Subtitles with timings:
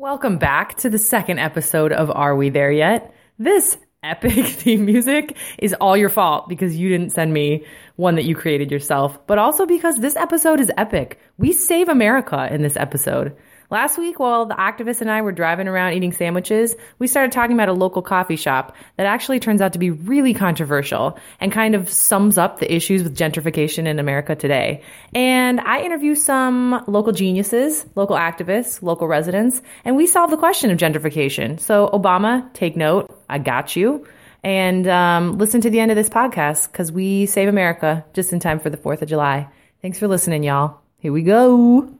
[0.00, 3.12] Welcome back to the second episode of Are We There Yet?
[3.36, 7.64] This epic theme music is all your fault because you didn't send me
[7.96, 11.18] one that you created yourself, but also because this episode is epic.
[11.36, 13.36] We save America in this episode.
[13.70, 17.54] Last week, while the activists and I were driving around eating sandwiches, we started talking
[17.54, 21.74] about a local coffee shop that actually turns out to be really controversial and kind
[21.74, 24.82] of sums up the issues with gentrification in America today.
[25.14, 30.70] And I interview some local geniuses, local activists, local residents, and we solve the question
[30.70, 31.60] of gentrification.
[31.60, 33.17] So, Obama, take note.
[33.28, 34.06] I got you.
[34.44, 38.40] And um, listen to the end of this podcast because we save America just in
[38.40, 39.48] time for the 4th of July.
[39.82, 40.78] Thanks for listening, y'all.
[40.98, 41.92] Here we go.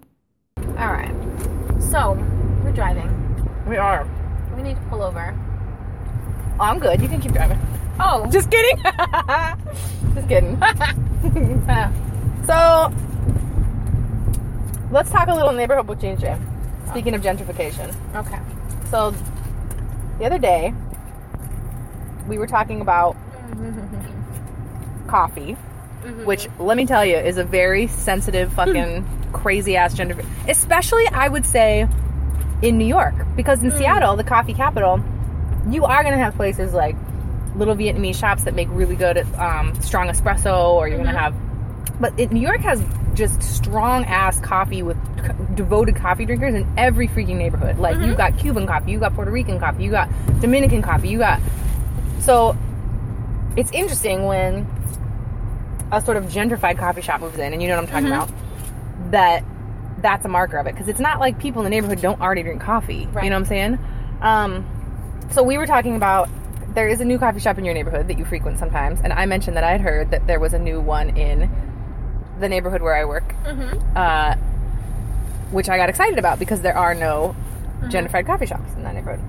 [0.56, 1.14] All right.
[1.90, 2.12] So,
[2.64, 3.08] we're driving.
[3.66, 4.08] We are.
[4.56, 5.36] We need to pull over.
[6.60, 7.00] Oh, I'm good.
[7.00, 7.58] You can keep driving.
[8.00, 8.82] Oh, Just kidding.
[10.14, 10.56] Just kidding.
[12.46, 12.92] so,
[14.90, 16.38] let's talk a little neighborhood bochinche.
[16.90, 17.94] Speaking of gentrification.
[18.14, 18.38] okay.
[18.90, 19.12] So,
[20.18, 20.72] the other day,
[22.28, 23.16] we were talking about
[25.06, 25.56] coffee,
[26.02, 26.24] mm-hmm.
[26.24, 28.56] which, let me tell you, is a very sensitive, hmm.
[28.56, 30.16] fucking crazy ass gender.
[30.46, 31.88] Especially, I would say,
[32.62, 33.14] in New York.
[33.36, 33.78] Because in hmm.
[33.78, 35.02] Seattle, the coffee capital,
[35.68, 36.96] you are going to have places like
[37.56, 41.34] little Vietnamese shops that make really good um, strong espresso, or you're going to mm-hmm.
[41.34, 42.00] have.
[42.00, 42.82] But it, New York has
[43.14, 47.78] just strong ass coffee with c- devoted coffee drinkers in every freaking neighborhood.
[47.78, 48.16] Like you've mm-hmm.
[48.16, 50.08] got Cuban coffee, you got Puerto Rican coffee, you got
[50.40, 51.40] Dominican coffee, you got.
[52.20, 52.56] So
[53.56, 54.66] it's interesting when
[55.90, 58.30] a sort of gentrified coffee shop moves in, and you know what I'm talking about.
[59.10, 59.44] That
[60.00, 62.42] that's a marker of it because it's not like people in the neighborhood don't already
[62.42, 63.06] drink coffee.
[63.06, 63.24] Right.
[63.24, 63.78] You know what I'm saying?
[64.20, 66.28] Um, so we were talking about
[66.74, 69.26] there is a new coffee shop in your neighborhood that you frequent sometimes, and I
[69.26, 71.50] mentioned that I had heard that there was a new one in
[72.38, 73.34] the neighborhood where I work,
[73.96, 74.34] uh,
[75.50, 77.34] which I got excited about because there are no
[77.84, 79.20] gentrified coffee shops in that neighborhood.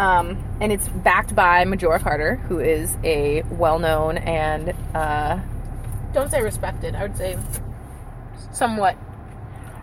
[0.00, 5.38] Um, and it's backed by Majora Carter, who is a well-known and uh,
[6.14, 6.94] Don't say respected.
[6.94, 7.36] I would say
[8.52, 8.96] somewhat.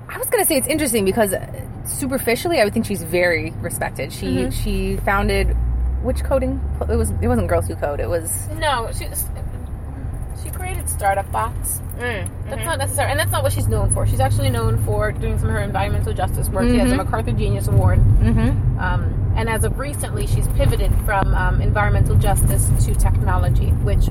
[0.09, 1.45] I was gonna say it's interesting because uh,
[1.85, 4.11] superficially, I would think she's very respected.
[4.11, 4.49] She Mm-hmm.
[4.51, 5.55] she founded
[6.03, 6.59] which coding?
[6.89, 7.99] It was it wasn't Girls Who Code.
[7.99, 9.05] It was No, she
[10.43, 11.81] she created Startup Box.
[11.99, 14.05] Mm, That's not necessary, and that's not what she's known for.
[14.07, 16.65] She's actually known for doing some of her environmental justice work.
[16.69, 16.97] She has a Mhm.
[17.05, 17.99] MacArthur Genius Award.
[17.99, 18.79] mm-hmm.
[18.79, 24.09] Um, and as of recently, she's pivoted from um, environmental justice to technology, which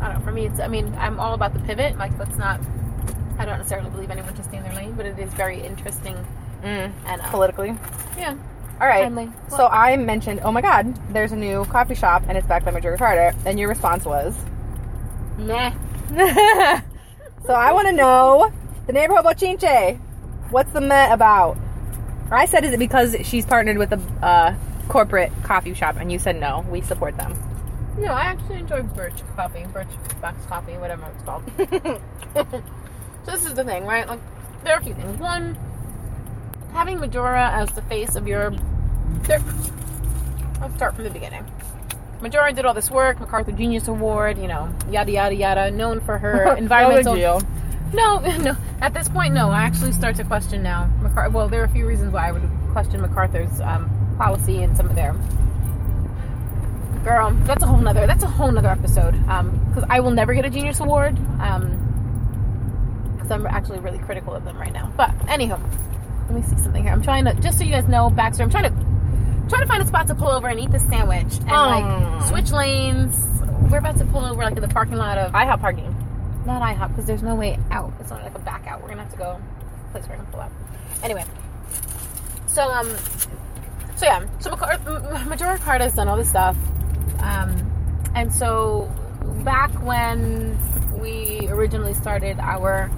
[0.00, 0.24] I don't know.
[0.24, 1.96] For me, it's I mean, I'm all about the pivot.
[1.96, 2.60] Like, let's not.
[3.38, 6.16] I don't necessarily believe anyone should stay in their lane, but it is very interesting
[6.62, 6.92] mm.
[7.06, 7.68] and uh, politically.
[8.18, 8.36] yeah.
[8.80, 9.04] All right.
[9.04, 9.30] Timely.
[9.50, 12.72] So I mentioned, oh my God, there's a new coffee shop and it's backed by
[12.72, 14.36] Majora Carter, and your response was.
[15.38, 15.70] Nah.
[17.46, 18.52] so I want to know
[18.86, 19.98] the neighborhood bochinche.
[20.50, 21.56] What's the met about?
[22.30, 24.54] I said, is it because she's partnered with a uh,
[24.88, 25.96] corporate coffee shop?
[25.98, 26.64] And you said no.
[26.70, 27.36] We support them.
[27.98, 29.88] No, I actually enjoy Birch coffee, Birch
[30.20, 31.42] box coffee, whatever it's called.
[33.24, 34.06] so this is the thing, right?
[34.06, 34.20] Like,
[34.64, 35.18] there are a few things.
[35.18, 35.58] One,
[36.72, 38.50] having Majora as the face of your.
[39.22, 39.42] There,
[40.60, 41.44] let's start from the beginning.
[42.20, 46.18] Majora did all this work, MacArthur Genius Award, you know, yada yada yada, known for
[46.18, 47.16] her environmental.
[47.92, 48.56] No, no.
[48.80, 49.50] At this point, no.
[49.50, 50.90] I actually start to question now.
[51.00, 54.76] MacArthur, well, there are a few reasons why I would question MacArthur's um, policy and
[54.76, 55.12] some of their.
[57.04, 58.06] Girl, that's a whole nother.
[58.06, 59.12] That's a whole nother episode.
[59.12, 61.14] Because I will never get a Genius Award.
[63.16, 64.92] Because I'm actually really critical of them right now.
[64.96, 65.58] But anyhow,
[66.26, 66.92] let me see something here.
[66.92, 68.42] I'm trying to just so you guys know Baxter.
[68.42, 68.70] I'm trying to
[69.48, 72.18] trying to find a spot to pull over and eat this sandwich and Aw.
[72.18, 73.26] like switch lanes.
[73.70, 75.89] We're about to pull over like in the parking lot of I have parking.
[76.50, 77.92] Not IHOP because there's no way out.
[78.00, 78.82] It's only like a back out.
[78.82, 79.40] We're gonna have to go
[79.92, 80.50] place where I can pull out.
[81.04, 81.24] Anyway,
[82.48, 82.88] so um,
[83.94, 84.56] so yeah, so
[85.28, 86.56] Majora Carter has done all this stuff,
[87.20, 88.90] um, and so
[89.44, 90.58] back when
[91.00, 92.90] we originally started our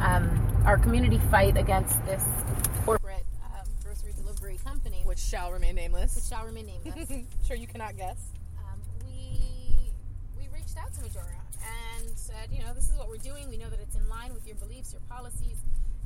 [0.00, 2.24] um, our community fight against this
[2.84, 6.16] corporate um, grocery delivery company, Which shall remain nameless.
[6.16, 7.12] which shall remain nameless
[7.46, 8.18] sure you cannot guess.
[12.38, 13.48] Said, you know, this is what we're doing.
[13.48, 15.56] We know that it's in line with your beliefs, your policies,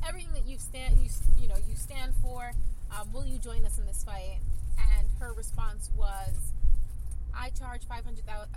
[0.07, 1.09] everything that you stand you
[1.41, 2.53] you know you stand for.
[2.91, 4.39] Um, will you join us in this fight?
[4.99, 6.53] And her response was,
[7.35, 8.51] I charge five hundred thousand.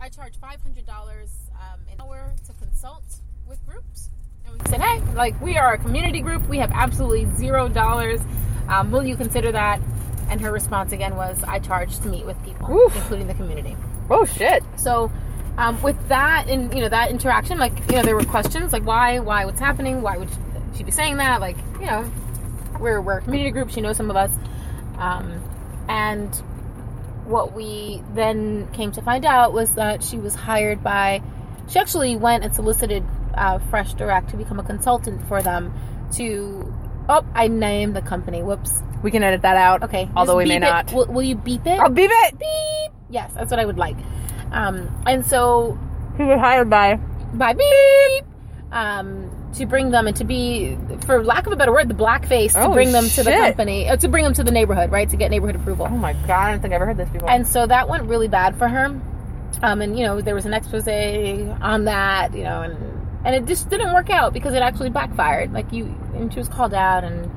[0.00, 3.04] I charge five hundred dollars um, an hour to consult
[3.48, 4.10] with groups.
[4.46, 6.46] And we said, hey, like we are a community group.
[6.48, 8.20] We have absolutely zero dollars.
[8.68, 9.80] Um, will you consider that?
[10.28, 12.96] And her response again was, I charge to meet with people, Oof.
[12.96, 13.76] including the community.
[14.10, 14.62] Oh shit.
[14.76, 15.10] So,
[15.58, 18.84] um, with that and you know that interaction, like you know, there were questions like
[18.84, 20.02] why, why, what's happening?
[20.02, 20.28] Why would
[20.76, 21.40] she be saying that?
[21.40, 22.10] Like you know,
[22.78, 23.70] we're we're a community group.
[23.70, 24.30] She knows some of us,
[24.98, 25.42] um,
[25.88, 26.34] and
[27.24, 31.22] what we then came to find out was that she was hired by.
[31.68, 33.04] She actually went and solicited
[33.34, 35.72] uh, Fresh Direct to become a consultant for them.
[36.12, 36.72] To
[37.08, 38.42] oh, I named the company.
[38.42, 38.82] Whoops.
[39.02, 39.84] We can edit that out.
[39.84, 40.08] Okay.
[40.16, 40.60] Although we may it.
[40.60, 40.92] not.
[40.92, 41.78] Will, will you beep it?
[41.78, 42.38] I'll beep it.
[42.38, 42.92] beep.
[43.10, 43.96] Yes, that's what I would like.
[44.52, 45.72] Um, and so
[46.16, 46.98] Who was hired by?
[47.34, 48.24] by beep
[48.72, 52.52] um, to bring them and to be, for lack of a better word, the blackface
[52.52, 55.08] to Oh, bring them to the company, uh, to bring them to the neighborhood, right,
[55.10, 55.86] to get neighborhood approval.
[55.90, 56.30] Oh my god!
[56.30, 57.30] I don't think I've ever heard this before.
[57.30, 58.86] And so that went really bad for her.
[59.62, 62.76] Um, and you know there was an expose on that, you know, and
[63.24, 65.52] and it just didn't work out because it actually backfired.
[65.52, 67.30] Like you, and she was called out, and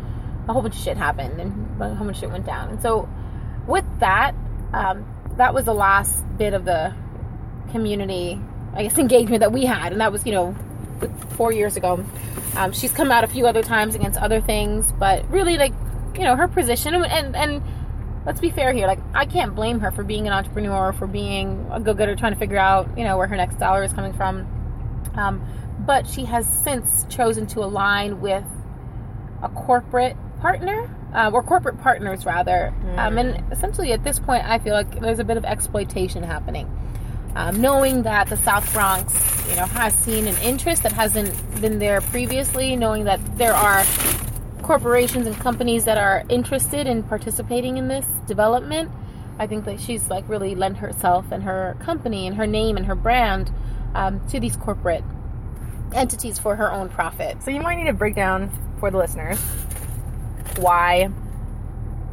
[0.48, 2.70] a whole bunch of shit happened, and a whole bunch of shit went down.
[2.70, 3.08] And so
[3.68, 4.34] with that,
[4.74, 5.06] um,
[5.40, 6.94] that was the last bit of the
[7.72, 8.40] community,
[8.76, 10.56] I guess, engagement that we had, and that was you know
[11.32, 12.06] four years ago.
[12.56, 15.74] Um, she's come out a few other times against other things, but really like
[16.16, 17.64] you know her position and and.
[18.26, 18.86] let's be fair here.
[18.86, 22.38] Like, I can't blame her for being an entrepreneur, for being a go-getter, trying to
[22.38, 24.46] figure out, you know, where her next dollar is coming from.
[25.16, 25.42] Um,
[25.88, 28.44] but she has since chosen to align with
[29.42, 32.74] a corporate partner, uh, or corporate partners rather.
[32.98, 36.70] Um, and essentially, at this point, I feel like there's a bit of exploitation happening.
[37.36, 39.14] Um, knowing that the South Bronx,
[39.50, 43.84] you know, has seen an interest that hasn't been there previously, knowing that there are
[44.64, 48.92] corporations and companies that are interested in participating in this development.
[49.38, 52.86] I think that she's like really lent herself and her company and her name and
[52.86, 53.52] her brand
[53.96, 55.04] um, to these corporate
[55.94, 57.42] entities for her own profit.
[57.42, 59.40] So you might need to break down for the listeners
[60.58, 61.10] why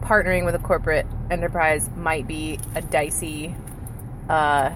[0.00, 3.54] partnering with a corporate enterprise might be a dicey
[4.28, 4.70] uh,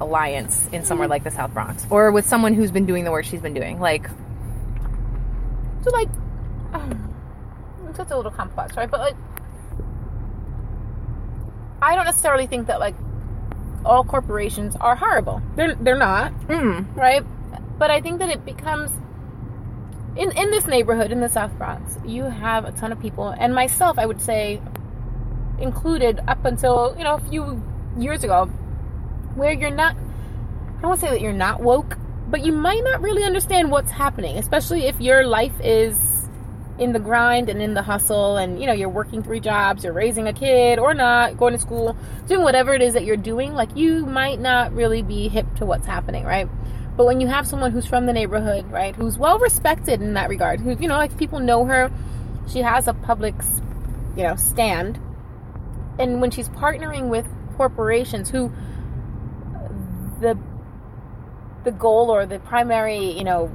[0.00, 3.24] alliance in somewhere like the South Bronx, or with someone who's been doing the work
[3.24, 3.78] she's been doing.
[3.80, 4.08] Like,
[5.84, 6.08] So like,
[6.72, 7.14] um,
[7.88, 8.90] it's a little complex, right?
[8.90, 9.16] But like,
[11.80, 12.94] I don't necessarily think that like
[13.84, 15.42] all corporations are horrible.
[15.54, 16.32] They're they're not.
[16.48, 17.22] mm, right?
[17.78, 18.90] But I think that it becomes
[20.16, 23.54] in in this neighborhood in the South Bronx, you have a ton of people, and
[23.54, 24.60] myself, I would say,
[25.58, 27.62] included up until you know a few
[27.98, 28.46] years ago,
[29.34, 29.96] where you're not.
[29.96, 31.96] I don't want to say that you're not woke,
[32.28, 35.98] but you might not really understand what's happening, especially if your life is
[36.78, 39.94] in the grind and in the hustle and you know you're working three jobs you're
[39.94, 41.96] raising a kid or not going to school
[42.26, 45.64] doing whatever it is that you're doing like you might not really be hip to
[45.64, 46.48] what's happening right
[46.96, 50.28] but when you have someone who's from the neighborhood right who's well respected in that
[50.28, 51.90] regard who you know like people know her
[52.48, 53.34] she has a public
[54.16, 54.98] you know stand.
[55.98, 57.26] And when she's partnering with
[57.56, 58.52] corporations who
[60.20, 60.38] the
[61.64, 63.50] the goal or the primary you know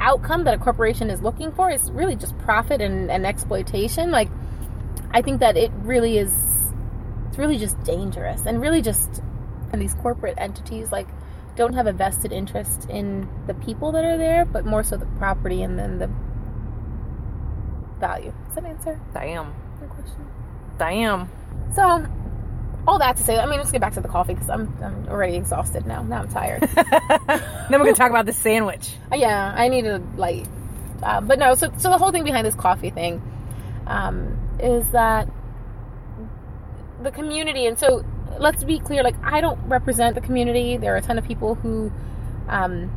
[0.00, 4.28] outcome that a corporation is looking for is really just profit and, and exploitation like
[5.10, 6.32] i think that it really is
[7.28, 9.22] it's really just dangerous and really just
[9.72, 11.08] and these corporate entities like
[11.56, 15.06] don't have a vested interest in the people that are there but more so the
[15.18, 16.08] property and then the
[18.00, 20.26] value Is that answer damn, your question
[20.78, 21.28] damn.
[21.74, 22.06] so
[22.88, 25.06] all that to say i mean let's get back to the coffee because I'm, I'm
[25.08, 28.94] already exhausted now now i'm tired then we're gonna talk about the sandwich.
[29.12, 30.46] Uh, yeah, I need a light.
[31.02, 33.20] Uh, but no, so so the whole thing behind this coffee thing
[33.86, 35.28] um, is that
[37.02, 38.04] the community, and so
[38.42, 39.02] let's be clear.
[39.02, 40.76] Like, I don't represent the community.
[40.76, 41.90] There are a ton of people who,
[42.48, 42.90] um,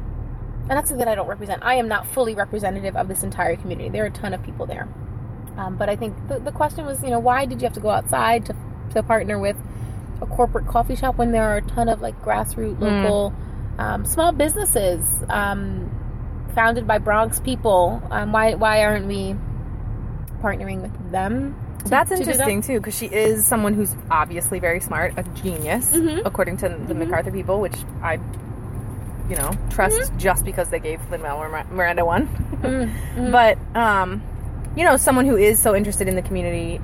[0.62, 1.64] and that's something that I don't represent.
[1.64, 3.90] I am not fully representative of this entire community.
[3.90, 4.88] There are a ton of people there.
[5.58, 7.80] Um, but I think the, the question was, you know, why did you have to
[7.80, 8.56] go outside to
[8.94, 9.58] to partner with
[10.22, 13.34] a corporate coffee shop when there are a ton of like grassroots local
[13.78, 15.92] um, small businesses um,
[16.54, 18.02] founded by Bronx people.
[18.10, 19.36] Um, why why aren't we
[20.42, 21.56] partnering with them?
[21.90, 22.22] That's do that?
[22.28, 26.22] interesting too, because she is someone who's obviously very smart, a genius, Mhm.
[26.26, 28.20] according to the MacArthur people, which I,
[29.30, 32.28] you know, trust just because they gave Lin Manuel Miranda one.
[32.62, 33.32] Mm, mm.
[33.32, 34.22] But um,
[34.76, 36.82] you know, someone who is so interested in the community,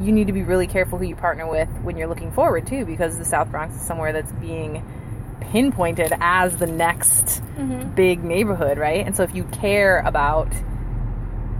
[0.00, 2.84] you need to be really careful who you partner with when you're looking forward too,
[2.84, 4.82] because the South Bronx is somewhere that's being
[5.40, 7.94] pinpointed as the next Mhm.
[7.94, 9.06] big neighborhood, right?
[9.06, 10.48] And so if you care about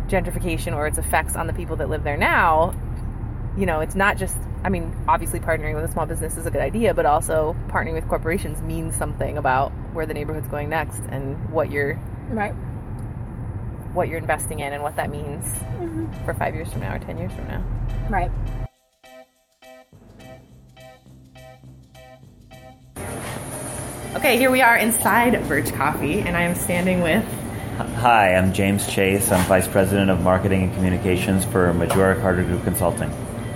[0.08, 2.74] gentrification or its effects on the people that live there now,
[3.56, 6.50] you know, it's not just I mean, obviously partnering with a small business is a
[6.50, 11.00] good idea, but also partnering with corporations means something about where the neighborhood's going next
[11.10, 11.94] and what you're
[12.30, 12.52] Right.
[13.92, 15.44] what you're investing in and what that means
[15.78, 16.24] Mm-hmm.
[16.24, 17.64] for 5 years from now or 10 years from now.
[18.10, 18.30] Right.
[24.16, 27.24] Okay, here we are inside Birch Coffee, and I am standing with
[27.76, 29.30] Hi, I'm James Chase.
[29.30, 33.10] I'm Vice President of Marketing and Communications for Majora Carter Group Consulting.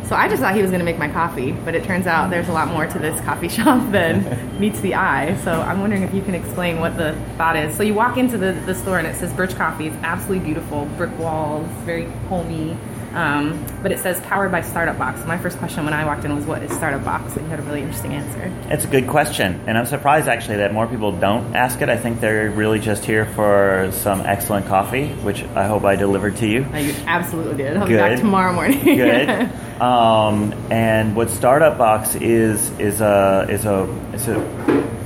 [0.05, 2.29] So I just thought he was going to make my coffee, but it turns out
[2.29, 5.37] there's a lot more to this coffee shop than meets the eye.
[5.37, 7.75] So I'm wondering if you can explain what the thought is.
[7.75, 9.87] So you walk into the, the store and it says Birch Coffee.
[9.87, 12.77] It's absolutely beautiful, brick walls, very homey.
[13.15, 15.25] Um, but it says powered by Startup Box.
[15.27, 17.59] My first question when I walked in was, "What is Startup Box?" And you had
[17.59, 18.53] a really interesting answer.
[18.69, 21.89] It's a good question, and I'm surprised actually that more people don't ask it.
[21.89, 26.37] I think they're really just here for some excellent coffee, which I hope I delivered
[26.37, 26.67] to you.
[26.73, 27.77] I absolutely did.
[27.77, 27.93] I'll Good.
[27.95, 28.83] be back tomorrow morning.
[28.85, 29.51] Good.
[29.81, 34.37] Um, and what Startup Box is is a is a it's a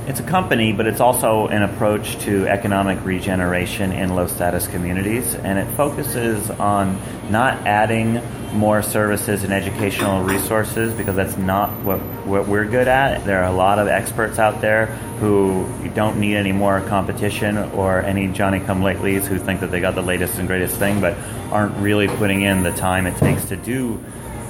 [0.07, 5.33] it's a company, but it's also an approach to economic regeneration in low status communities,
[5.33, 6.99] and it focuses on
[7.31, 8.21] not adding
[8.53, 13.25] more services and educational resources because that's not what what we're good at.
[13.25, 14.85] There are a lot of experts out there
[15.19, 19.81] who don't need any more competition or any Johnny come latelys who think that they
[19.81, 21.17] got the latest and greatest thing, but
[21.51, 23.99] aren't really putting in the time it takes to do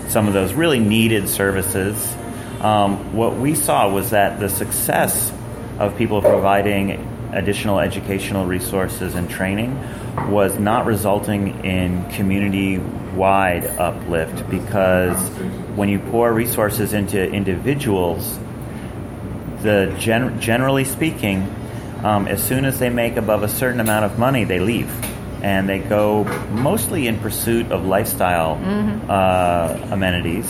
[0.09, 2.15] some of those really needed services.
[2.61, 5.31] Um, what we saw was that the success
[5.79, 6.91] of people providing
[7.33, 9.77] additional educational resources and training
[10.29, 12.77] was not resulting in community
[13.15, 15.17] wide uplift because
[15.75, 18.39] when you pour resources into individuals,
[19.61, 21.53] the gen- generally speaking,
[22.03, 24.89] um, as soon as they make above a certain amount of money, they leave.
[25.43, 28.57] And they go mostly in pursuit of lifestyle
[29.09, 30.47] uh, amenities.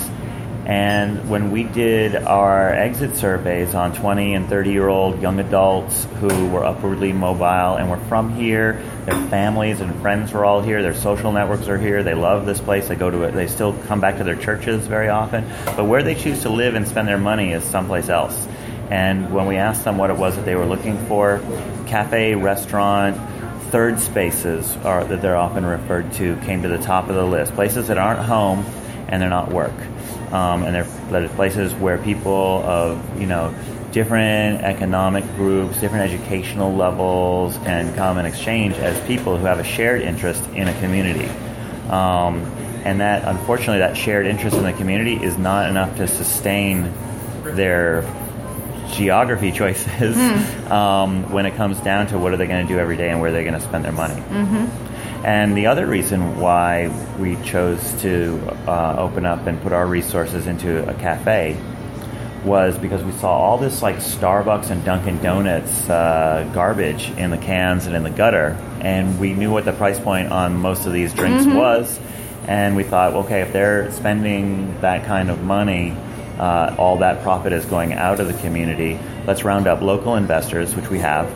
[0.65, 6.05] And when we did our exit surveys on 20 and 30 year old young adults
[6.19, 10.81] who were upwardly mobile and were from here, their families and friends were all here,
[10.81, 13.74] their social networks are here, they love this place, they go to it, they still
[13.84, 15.48] come back to their churches very often.
[15.65, 18.48] But where they choose to live and spend their money is someplace else.
[18.89, 21.39] And when we asked them what it was that they were looking for,
[21.86, 23.17] cafe, restaurant,
[23.69, 27.53] third spaces are, that they're often referred to came to the top of the list.
[27.53, 28.65] Places that aren't home
[29.07, 29.74] and they're not work.
[30.32, 33.53] Um, and they're, places where people of, you know,
[33.91, 39.63] different economic groups, different educational levels can come and exchange as people who have a
[39.63, 41.29] shared interest in a community.
[41.89, 42.41] Um,
[42.84, 46.91] and that, unfortunately, that shared interest in the community is not enough to sustain
[47.44, 48.01] their
[48.91, 50.17] geography choices
[50.70, 53.22] um, when it comes down to what are they going to do every day and
[53.22, 54.22] where they're going to spend their money.
[55.25, 60.46] And the other reason why we chose to uh, open up and put our resources
[60.46, 61.58] into a cafe
[62.44, 67.39] was because we saw all this like Starbucks and Dunkin' Donuts uh, garbage in the
[67.39, 68.50] cans and in the gutter,
[68.82, 72.00] and we knew what the price point on most of these drinks was,
[72.48, 75.98] and we thought, okay, if they're spending that kind of money,
[76.38, 79.00] uh, all that profit is going out of the community.
[79.25, 81.27] Let's round up local investors, which we have,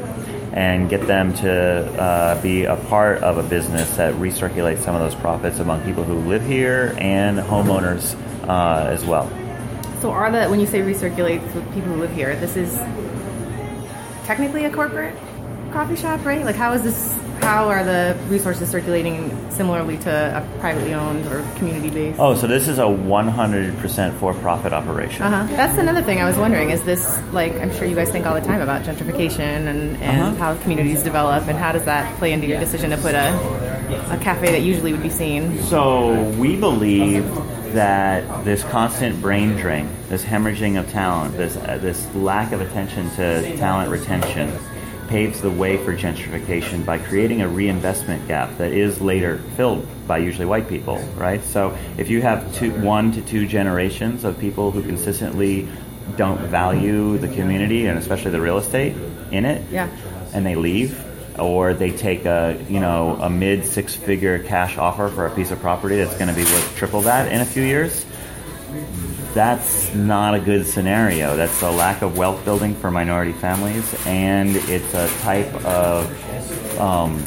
[0.53, 5.01] and get them to uh, be a part of a business that recirculates some of
[5.01, 8.15] those profits among people who live here and homeowners
[8.47, 9.29] uh, as well.
[10.01, 12.77] So are the when you say recirculate with people who live here, this is
[14.25, 15.15] technically a corporate
[15.71, 16.43] coffee shop, right?
[16.43, 21.41] Like how is this how are the resources circulating similarly to a privately owned or
[21.57, 22.19] community based?
[22.19, 25.23] Oh, so this is a 100% for-profit operation.
[25.23, 25.47] Uh-huh.
[25.55, 26.69] That's another thing I was wondering.
[26.69, 30.21] Is this like I'm sure you guys think all the time about gentrification and, and
[30.21, 30.35] Uh-huh.
[30.53, 33.29] how communities develop and how does that play into your decision to put a
[34.11, 35.61] a cafe that usually would be seen?
[35.63, 37.25] So we believe
[37.73, 43.09] that this constant brain drain, this hemorrhaging of talent, this uh, this lack of attention
[43.11, 44.51] to talent retention,
[45.09, 50.19] paves the way for gentrification by creating a reinvestment gap that is later filled by
[50.19, 51.43] usually white people, right?
[51.43, 55.67] So if you have two, one to two generations of people who consistently
[56.15, 58.95] don't value the community and especially the real estate
[59.31, 59.89] in it, Yeah.
[60.33, 61.03] and they leave
[61.39, 65.51] or they take a you know a mid six figure cash offer for a piece
[65.51, 68.05] of property that's going to be worth triple that in a few years
[69.33, 71.35] that's not a good scenario.
[71.35, 77.23] That's a lack of wealth building for minority families and it's a type of um,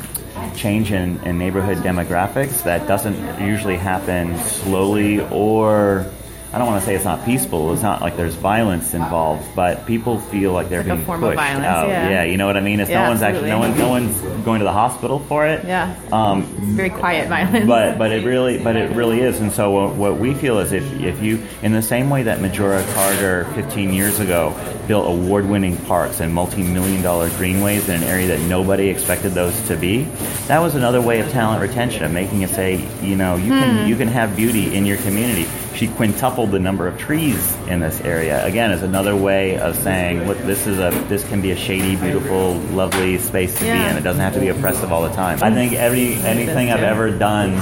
[0.55, 6.11] change in, in neighborhood demographics that doesn't usually happen slowly or
[6.55, 7.73] I don't want to say it's not peaceful.
[7.73, 11.25] It's not like there's violence involved, but people feel like they're Like a being form
[11.25, 11.89] of pushed violence, out.
[11.89, 12.25] yeah.
[12.25, 12.79] you know what I mean.
[12.81, 15.65] It's Yeah, no one's actually no one no one's going to the hospital for it.
[15.65, 15.95] Yeah.
[16.13, 16.43] Um,
[16.77, 17.67] Very quiet violence.
[17.67, 20.73] but but it really but it really is and so what, what we feel is
[20.73, 24.55] if if you in the same way that Majora Carter 15 years ago
[24.87, 29.77] built award-winning parks and multi-million dollar greenways in an area that nobody expected those to
[29.77, 30.03] be
[30.49, 33.89] that was another way of talent retention of making it say you know you can
[33.89, 38.01] you can have beauty in your community she quintupled the number of trees in this
[38.01, 38.45] area.
[38.45, 41.97] Again, is another way of saying, look, this is a this can be a shady,
[41.97, 43.85] beautiful, lovely space to Yeah.
[43.85, 43.97] be in.
[43.97, 45.39] It doesn't have to be oppressive all the time.
[45.43, 47.55] I think every anything I've ever done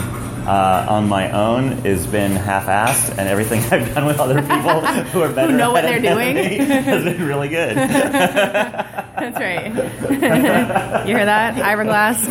[0.47, 5.21] uh, on my own has been half-assed, and everything I've done with other people who
[5.23, 6.37] are better know what they're doing.
[6.67, 7.77] has been really good.
[7.77, 9.67] That's right.
[11.07, 12.27] you hear that, Ira Glass?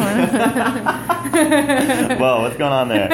[2.20, 3.10] Whoa, what's going on there?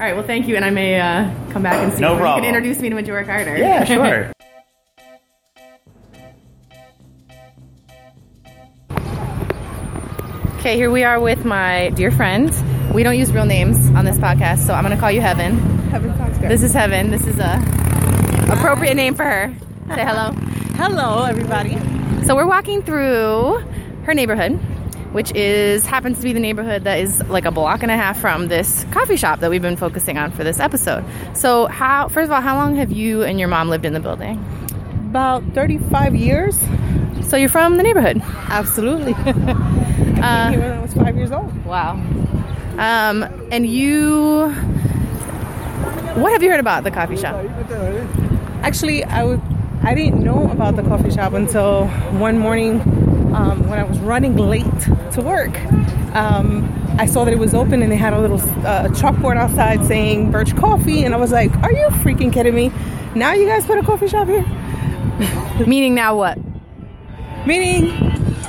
[0.00, 0.14] All right.
[0.16, 2.00] Well, thank you, and I may uh, come back and see.
[2.00, 2.44] No if You problem.
[2.46, 3.58] can introduce me to Majora Carter.
[3.58, 4.32] Yeah, sure.
[10.58, 12.50] Okay, here we are with my dear friend.
[12.94, 15.58] We don't use real names on this podcast, so I'm going to call you Heaven.
[15.88, 16.50] Heaven sounds good.
[16.50, 17.10] This is Heaven.
[17.10, 17.56] This is a
[18.52, 19.54] appropriate name for her.
[19.94, 20.32] Say hello.
[20.76, 21.76] Hello, everybody.
[22.26, 23.58] So we're walking through
[24.04, 24.58] her neighborhood,
[25.12, 28.20] which is happens to be the neighborhood that is like a block and a half
[28.20, 31.04] from this coffee shop that we've been focusing on for this episode.
[31.34, 34.00] So how first of all, how long have you and your mom lived in the
[34.00, 34.38] building?
[35.10, 36.56] About 35 years.
[37.28, 38.20] So you're from the neighborhood.
[38.48, 39.14] Absolutely.
[39.18, 39.48] I came
[40.22, 41.64] Uh, here when I was five years old.
[41.64, 41.92] Wow.
[42.78, 44.48] Um, and you
[46.14, 47.44] what have you heard about the coffee shop?
[48.62, 49.40] Actually, I
[49.82, 51.86] I didn't know about the coffee shop until
[52.18, 52.80] one morning
[53.32, 54.64] um, when I was running late
[55.12, 55.58] to work.
[56.14, 56.68] Um,
[56.98, 60.30] I saw that it was open and they had a little uh, chalkboard outside saying
[60.30, 62.72] Birch Coffee, and I was like, "Are you freaking kidding me?
[63.14, 64.44] Now you guys put a coffee shop here?"
[65.66, 66.38] Meaning now what?
[67.46, 67.86] Meaning,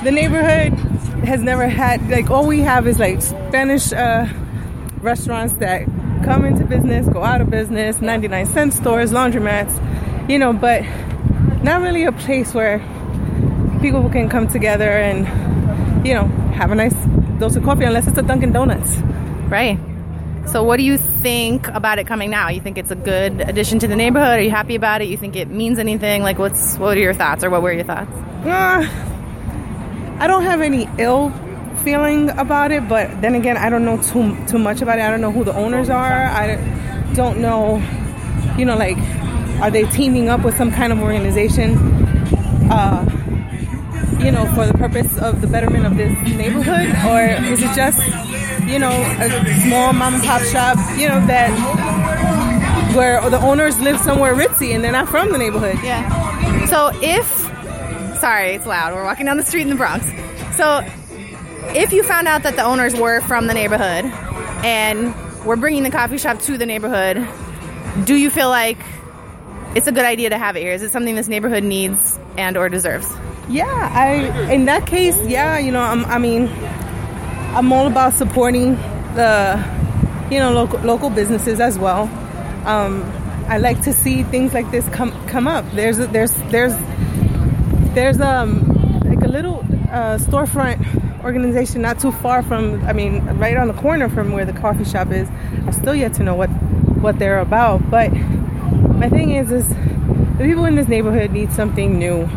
[0.04, 0.72] the neighborhood
[1.24, 4.26] has never had like all we have is like Spanish uh,
[5.00, 5.86] restaurants that
[6.24, 9.78] come into business, go out of business, 99 cent stores, laundromats,
[10.28, 10.82] you know, but
[11.62, 12.78] not really a place where
[13.82, 15.26] people who can come together and
[16.06, 16.94] you know have a nice
[17.38, 18.96] dose of coffee unless it's a Dunkin' Donuts.
[19.50, 19.78] Right.
[20.46, 22.48] So what do you think about it coming now?
[22.48, 24.38] You think it's a good addition to the neighborhood?
[24.38, 25.08] Are you happy about it?
[25.08, 26.22] You think it means anything?
[26.22, 28.10] Like what's what are your thoughts or what were your thoughts?
[28.44, 28.88] Uh,
[30.18, 31.30] I don't have any ill
[31.82, 35.02] feeling about it, but then again, I don't know too too much about it.
[35.02, 36.24] I don't know who the owners are.
[36.26, 36.56] I
[37.14, 37.82] don't know,
[38.56, 38.98] you know, like,
[39.60, 41.76] are they teaming up with some kind of organization,
[42.70, 43.04] uh,
[44.24, 47.98] you know, for the purpose of the betterment of this neighborhood, or is it just,
[48.66, 51.50] you know, a small mom and pop shop, you know, that
[52.94, 55.76] where the owners live somewhere ritzy and they're not from the neighborhood?
[55.82, 56.66] Yeah.
[56.66, 57.42] So if
[58.20, 58.94] sorry, it's loud.
[58.94, 60.06] We're walking down the street in the Bronx.
[60.56, 60.80] So
[61.74, 64.04] if you found out that the owners were from the neighborhood
[64.64, 67.26] and we're bringing the coffee shop to the neighborhood,
[68.04, 68.78] do you feel like
[69.74, 70.72] it's a good idea to have it here?
[70.72, 73.12] Is it something this neighborhood needs and or deserves?
[73.48, 76.48] Yeah, I in that case, yeah, you know, I'm, I mean,
[77.54, 78.76] I'm all about supporting
[79.14, 79.62] the,
[80.30, 82.04] you know, local local businesses as well.
[82.64, 83.02] Um,
[83.48, 85.64] I like to see things like this come come up.
[85.72, 86.74] There's there's there's
[87.94, 89.58] there's um like a little
[89.90, 92.82] uh, storefront organization not too far from.
[92.86, 95.28] I mean, right on the corner from where the coffee shop is.
[95.66, 96.48] I'm still yet to know what
[97.02, 101.98] what they're about, but my thing is is the people in this neighborhood need something
[101.98, 102.28] new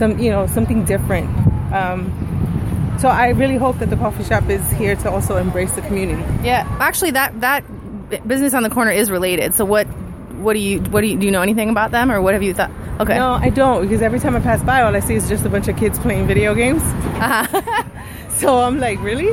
[0.00, 1.28] some you know something different.
[1.72, 2.00] Um,
[3.00, 6.22] so i really hope that the coffee shop is here to also embrace the community.
[6.42, 7.62] Yeah, actually, that that
[8.26, 9.54] business on the corner is related.
[9.54, 9.86] So what
[10.44, 12.42] what do you what do you do you know anything about them or what have
[12.42, 12.72] you thought?
[13.00, 13.16] Okay.
[13.16, 15.48] no i don't because every time i pass by all i see is just a
[15.48, 16.82] bunch of kids playing video games.
[18.40, 19.30] So i'm like really?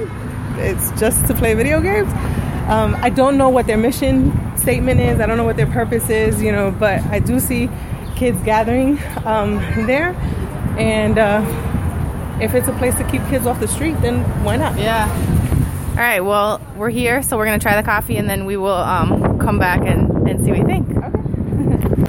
[0.69, 2.11] It's just to play video games?
[2.69, 5.19] Um, i don't know what their mission statement is.
[5.21, 7.69] I don't know what their purpose is you know but i do see
[8.15, 10.15] kids gathering um, there
[10.77, 11.41] and uh,
[12.41, 15.07] if it's a place to keep kids off the street then why not Yeah.
[15.91, 16.19] All right.
[16.19, 19.57] Well, we're here, so we're gonna try the coffee, and then we will um, come
[19.57, 20.87] back and, and see what you think.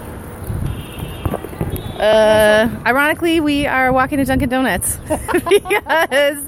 [1.98, 4.96] Uh, ironically, we are walking to Dunkin' Donuts
[5.48, 6.38] because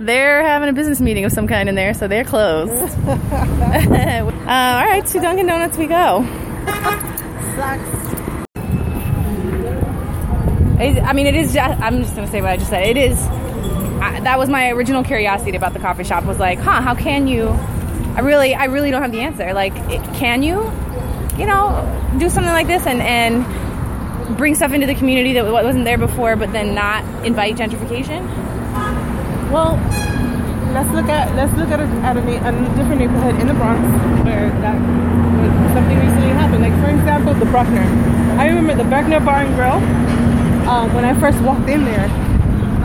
[0.00, 2.72] they're having a business meeting of some kind in there, so they're closed.
[3.06, 6.22] uh, all right, to Dunkin' Donuts we go.
[6.66, 7.95] Is-
[10.78, 11.54] I mean, it is.
[11.54, 12.86] Just, I'm just gonna say what I just said.
[12.86, 13.18] It is.
[13.22, 16.24] I, that was my original curiosity about the coffee shop.
[16.24, 16.82] Was like, huh?
[16.82, 17.48] How can you?
[17.48, 19.52] I really, I really don't have the answer.
[19.54, 20.70] Like, it, can you,
[21.38, 25.84] you know, do something like this and and bring stuff into the community that wasn't
[25.84, 28.26] there before, but then not invite gentrification?
[29.50, 29.76] Well,
[30.74, 33.80] let's look at let's look at a, at a, a different neighborhood in the Bronx
[34.24, 34.76] where that
[35.72, 36.62] something recently happened.
[36.62, 37.86] Like for example, the Bruckner.
[38.38, 40.25] I remember the Bruckner Bar and Grill.
[40.68, 42.06] Um, when I first walked in there,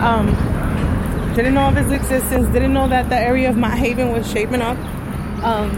[0.04, 0.28] um,
[1.36, 2.48] didn't know of its existence.
[2.54, 4.78] Didn't know that the area of Mott Haven was shaping up.
[5.44, 5.72] Um,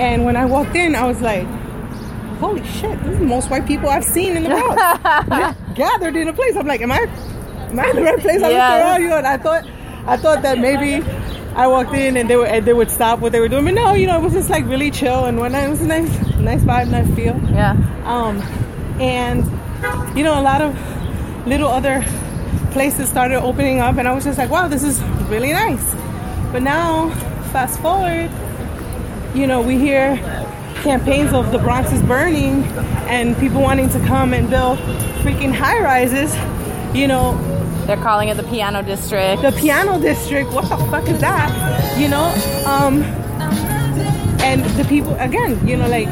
[0.00, 1.44] And when I walked in, I was like,
[2.38, 4.76] holy shit, this is the most white people I've seen in the world.
[5.74, 6.54] gathered in a place.
[6.56, 6.98] I'm like, am I,
[7.70, 8.40] am I in the right place?
[8.42, 8.68] I Yeah.
[8.68, 9.64] looked around you and I thought,
[10.06, 11.04] I thought that maybe
[11.56, 13.64] I walked in and they were, and they would stop what they were doing.
[13.64, 15.64] But no, you know, it was just like really chill and whatnot.
[15.64, 17.36] It was a nice, nice vibe, nice feel.
[17.52, 17.74] Yeah.
[18.04, 18.40] Um,
[19.00, 19.44] and
[20.16, 20.76] you know, a lot of
[21.48, 22.04] little other
[22.72, 25.82] places started opening up, and I was just like, wow, this is really nice.
[26.52, 27.10] But now,
[27.52, 28.30] fast forward,
[29.34, 30.16] you know, we hear
[30.82, 32.62] campaigns of the Bronx is burning
[33.08, 34.78] and people wanting to come and build
[35.22, 36.34] freaking high rises.
[36.96, 37.36] You know,
[37.86, 39.42] They're calling it the piano district.
[39.42, 41.98] the piano district, what the fuck is that?
[41.98, 42.26] You know?
[42.66, 43.02] Um,
[44.40, 46.08] and the people again, you know, like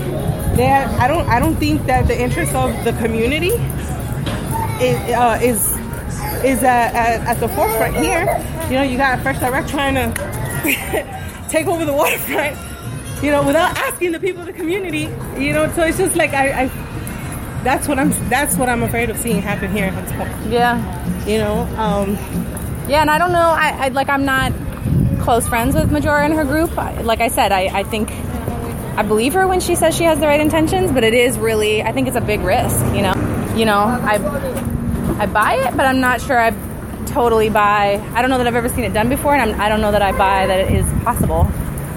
[0.57, 3.53] they I don't I don't think that the interest of the community
[4.80, 5.76] is uh, is
[6.44, 8.24] is at, at, at the forefront here.
[8.68, 12.56] You know, you got Fresh Direct trying to take over the waterfront.
[13.22, 15.08] You know, without asking the people of the community.
[15.38, 16.68] You know, so it's just like I, I
[17.62, 20.52] that's what I'm that's what I'm afraid of seeing happen here in Hunts Point.
[20.52, 21.26] Yeah.
[21.26, 22.14] You know, um,
[22.88, 23.38] Yeah, and I don't know.
[23.38, 24.08] I, I like.
[24.08, 24.52] I'm not
[25.20, 26.76] close friends with Majora and her group.
[26.78, 28.10] I, like I said, I, I think
[28.96, 31.82] I believe her when she says she has the right intentions, but it is really.
[31.82, 32.78] I think it's a big risk.
[32.94, 33.36] You know.
[33.57, 33.81] You know.
[33.81, 34.16] I
[35.19, 36.51] I buy it, but I'm not sure I
[37.07, 38.03] totally buy.
[38.14, 39.92] I don't know that I've ever seen it done before, and I'm, I don't know
[39.92, 41.45] that I buy that it is possible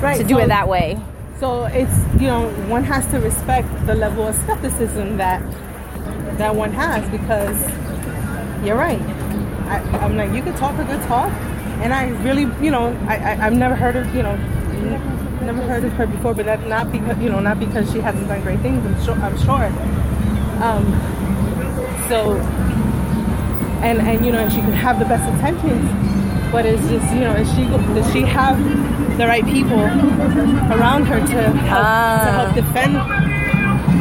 [0.01, 0.97] right to do so- it that way.
[1.39, 5.41] So it's you know one has to respect the level of skepticism that
[6.37, 7.57] that one has because
[8.65, 9.01] you're right.
[9.67, 11.31] I, I'm like you could talk a good talk,
[11.81, 14.35] and I really you know I, I I've never heard of you know
[15.41, 18.27] never heard of her before, but that not because you know not because she hasn't
[18.27, 18.85] done great things.
[18.85, 19.65] I'm sure I'm sure.
[20.63, 21.18] Um,
[22.09, 22.35] so
[23.81, 25.87] and and you know and she could have the best intentions,
[26.51, 28.57] but it's just you know is she does she have
[29.17, 29.79] the right people
[30.73, 32.51] around her to help to help ah.
[32.55, 32.95] defend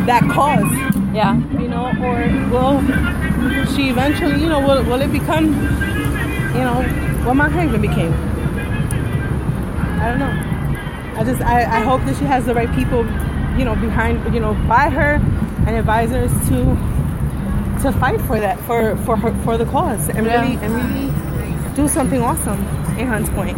[0.09, 0.89] that cause?
[1.15, 1.37] Yeah.
[1.59, 2.19] you know, or
[2.51, 2.81] will
[3.75, 6.83] she eventually, you know, will, will it become, you know,
[7.25, 8.13] what my husband became?
[10.01, 11.21] I don't know.
[11.21, 13.05] I just, I, I hope that she has the right people,
[13.59, 15.15] you know, behind, you know, by her
[15.67, 16.77] and advisors to
[17.83, 20.41] to fight for that, for for her, for the cause, and Yeah.
[20.41, 21.13] really and really
[21.75, 22.59] do something awesome
[22.99, 23.57] in Hunts Point.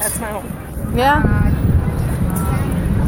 [0.00, 0.44] That's my hope.
[0.94, 1.22] Yeah.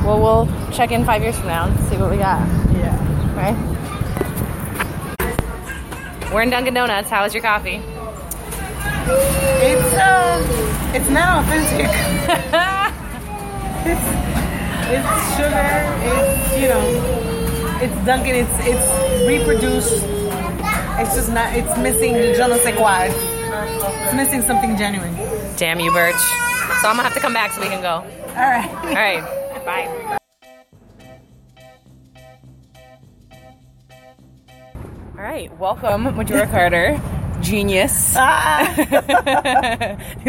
[0.04, 2.40] Well, we'll check in five years from now and see what we got.
[2.74, 2.96] Yeah.
[3.36, 3.56] Right.
[6.32, 7.08] We're in Dunkin' Donuts.
[7.08, 7.80] How was your coffee?
[9.08, 10.42] It's um,
[10.94, 11.86] it's not authentic.
[13.86, 14.06] it's
[14.90, 15.72] it's sugar.
[16.02, 16.82] It's you know,
[17.82, 18.34] it's Dunkin'.
[18.34, 20.02] It's it's reproduced.
[20.98, 21.54] It's just not.
[21.54, 23.08] It's missing je ne sais quoi.
[24.04, 25.14] It's missing something genuine.
[25.56, 26.14] Damn you, Birch.
[26.80, 28.04] So I'm gonna have to come back so we can go.
[28.36, 28.68] All right.
[28.68, 29.22] All right.
[29.64, 30.18] Bye.
[35.16, 35.50] All right.
[35.58, 37.00] Welcome, Majora Carter,
[37.46, 38.20] genius, in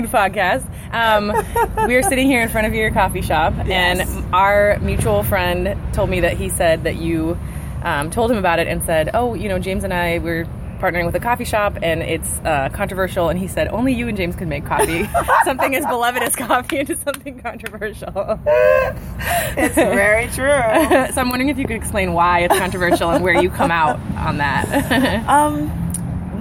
[0.04, 0.66] the podcast.
[0.94, 1.34] Um,
[1.88, 4.02] we are sitting here in front of your coffee shop, and
[4.34, 7.38] our mutual friend told me that he said that you
[7.84, 11.08] um, told him about it and said, "Oh, you know, James and I we're." Partnering
[11.08, 13.30] with a coffee shop, and it's uh, controversial.
[13.30, 15.10] And he said, "Only you and James can make coffee.
[15.44, 18.40] something as beloved as coffee into something controversial."
[19.58, 21.10] It's very true.
[21.12, 24.00] so I'm wondering if you could explain why it's controversial and where you come out
[24.18, 25.28] on that.
[25.28, 25.87] um,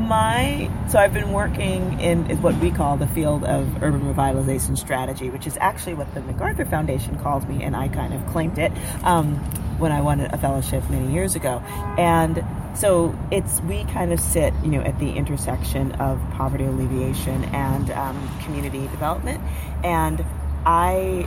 [0.06, 5.30] my so I've been working in what we call the field of urban revitalization strategy,
[5.30, 8.72] which is actually what the MacArthur Foundation calls me, and I kind of claimed it
[9.02, 9.36] um,
[9.78, 11.58] when I won a fellowship many years ago.
[11.98, 12.44] And
[12.76, 17.90] so it's we kind of sit, you know, at the intersection of poverty alleviation and
[17.90, 19.42] um, community development,
[19.82, 20.24] and
[20.64, 21.26] I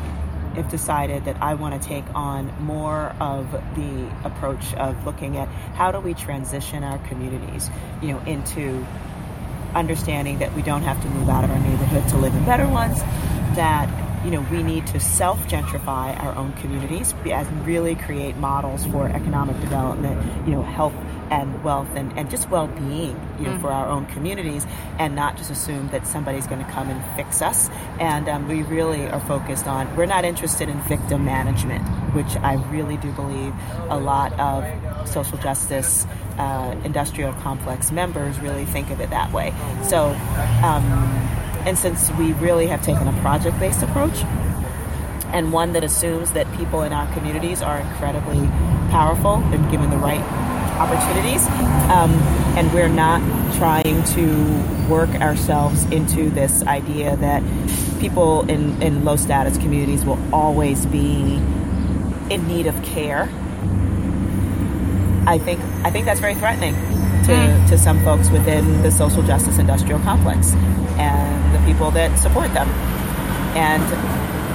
[0.62, 5.48] have decided that I want to take on more of the approach of looking at
[5.48, 7.70] how do we transition our communities,
[8.02, 8.86] you know, into
[9.74, 12.68] understanding that we don't have to move out of our neighborhood to live in better
[12.68, 13.00] ones,
[13.56, 13.88] that
[14.26, 19.08] you know we need to self gentrify our own communities and really create models for
[19.08, 20.94] economic development, you know, health
[21.32, 24.66] and wealth and, and just well-being you know for our own communities
[24.98, 27.70] and not just assume that somebody's going to come and fix us.
[28.00, 32.54] And um, we really are focused on we're not interested in victim management which i
[32.72, 33.54] really do believe
[33.90, 34.64] a lot of
[35.08, 36.06] social justice
[36.38, 39.54] uh, industrial complex members really think of it that way.
[39.84, 40.08] So
[40.64, 40.84] um,
[41.66, 44.24] and since we really have taken a project-based approach
[45.34, 48.48] and one that assumes that people in our communities are incredibly
[48.90, 50.24] powerful and given the right
[50.80, 51.46] opportunities.
[51.92, 52.12] Um,
[52.58, 53.22] and we're not
[53.56, 57.44] trying to work ourselves into this idea that
[58.00, 61.36] people in, in low status communities will always be
[62.30, 63.30] in need of care.
[65.28, 66.74] I think I think that's very threatening
[67.26, 70.54] to, to some folks within the social justice industrial complex
[70.98, 72.68] and the people that support them.
[73.56, 73.84] And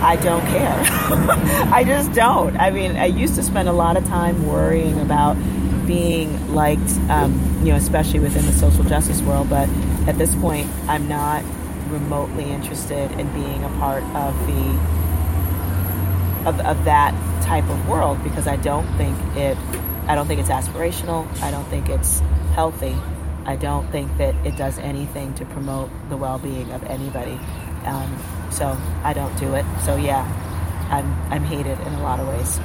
[0.02, 0.76] I don't care.
[1.72, 2.56] I just don't.
[2.56, 5.36] I mean, I used to spend a lot of time worrying about
[5.86, 9.50] being liked, um, you know, especially within the social justice world.
[9.50, 9.68] But
[10.08, 11.44] at this point, I'm not
[11.88, 15.04] remotely interested in being a part of the
[16.48, 19.56] of, of that type of world because I don't think it.
[20.06, 21.26] I don't think it's aspirational.
[21.40, 22.20] I don't think it's
[22.54, 22.94] healthy.
[23.46, 27.38] I don't think that it does anything to promote the well-being of anybody.
[27.84, 28.18] Um,
[28.50, 29.64] so I don't do it.
[29.84, 30.24] So yeah,
[30.90, 32.58] I'm I'm hated in a lot of ways.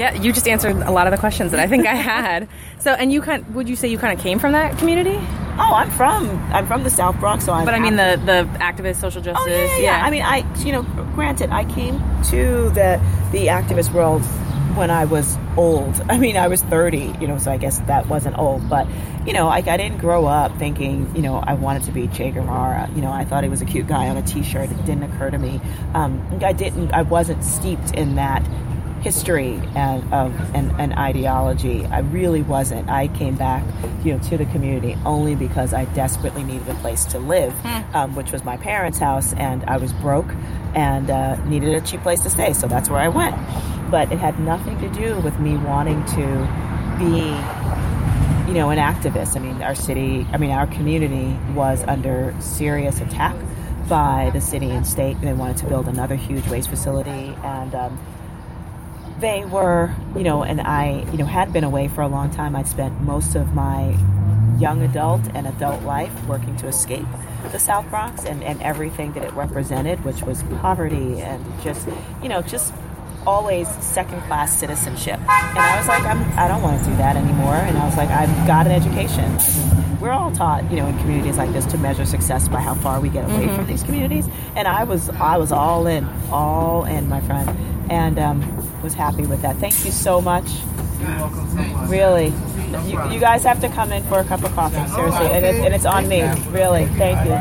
[0.00, 2.48] Yeah, you just answered a lot of the questions that I think I had.
[2.78, 5.16] So, and you kind would you say you kind of came from that community?
[5.58, 7.66] Oh, I'm from I'm from the South Bronx, so I'm.
[7.66, 9.44] But I mean the the activist social justice.
[9.46, 10.02] Oh yeah, yeah, yeah.
[10.04, 10.82] I mean, I you know,
[11.14, 11.98] granted, I came
[12.30, 12.98] to the
[13.30, 14.22] the activist world
[14.74, 16.00] when I was old.
[16.08, 18.68] I mean, I was 30, you know, so I guess that wasn't old.
[18.68, 18.86] But,
[19.26, 22.30] you know, like I didn't grow up thinking, you know, I wanted to be Che
[22.30, 22.88] Guevara.
[22.94, 24.70] You know, I thought he was a cute guy on a T-shirt.
[24.70, 25.60] It didn't occur to me.
[25.92, 26.92] Um, I didn't.
[26.92, 28.42] I wasn't steeped in that
[29.00, 31.86] history and of an, an ideology.
[31.86, 32.88] I really wasn't.
[32.88, 33.64] I came back,
[34.04, 37.54] you know, to the community only because I desperately needed a place to live,
[37.94, 40.32] um, which was my parents' house, and I was broke
[40.74, 42.52] and uh, needed a cheap place to stay.
[42.52, 43.36] So that's where I went.
[43.90, 47.34] But it had nothing to do with me wanting to be
[48.50, 49.36] you know, an activist.
[49.36, 53.36] I mean, our city, I mean, our community was under serious attack
[53.88, 55.20] by the city and state.
[55.20, 57.98] They wanted to build another huge waste facility, and um,
[59.20, 62.56] they were, you know, and I, you know, had been away for a long time.
[62.56, 63.96] I'd spent most of my
[64.58, 67.06] young adult and adult life working to escape
[67.52, 71.88] the South Bronx and, and everything that it represented, which was poverty and just,
[72.22, 72.72] you know, just
[73.26, 75.18] always second class citizenship.
[75.20, 77.54] And I was like, I'm, I don't want to do that anymore.
[77.54, 79.38] And I was like, I've got an education.
[80.00, 83.00] We're all taught, you know, in communities like this to measure success by how far
[83.00, 84.26] we get away from these communities.
[84.56, 87.50] And I was, I was all in, all in, my friend,
[87.90, 89.56] and um, was happy with that.
[89.56, 90.46] Thank you so much.
[91.88, 92.32] Really,
[92.86, 95.54] you, you guys have to come in for a cup of coffee, seriously, and, it,
[95.56, 96.22] and it's on me.
[96.48, 97.36] Really, thank you.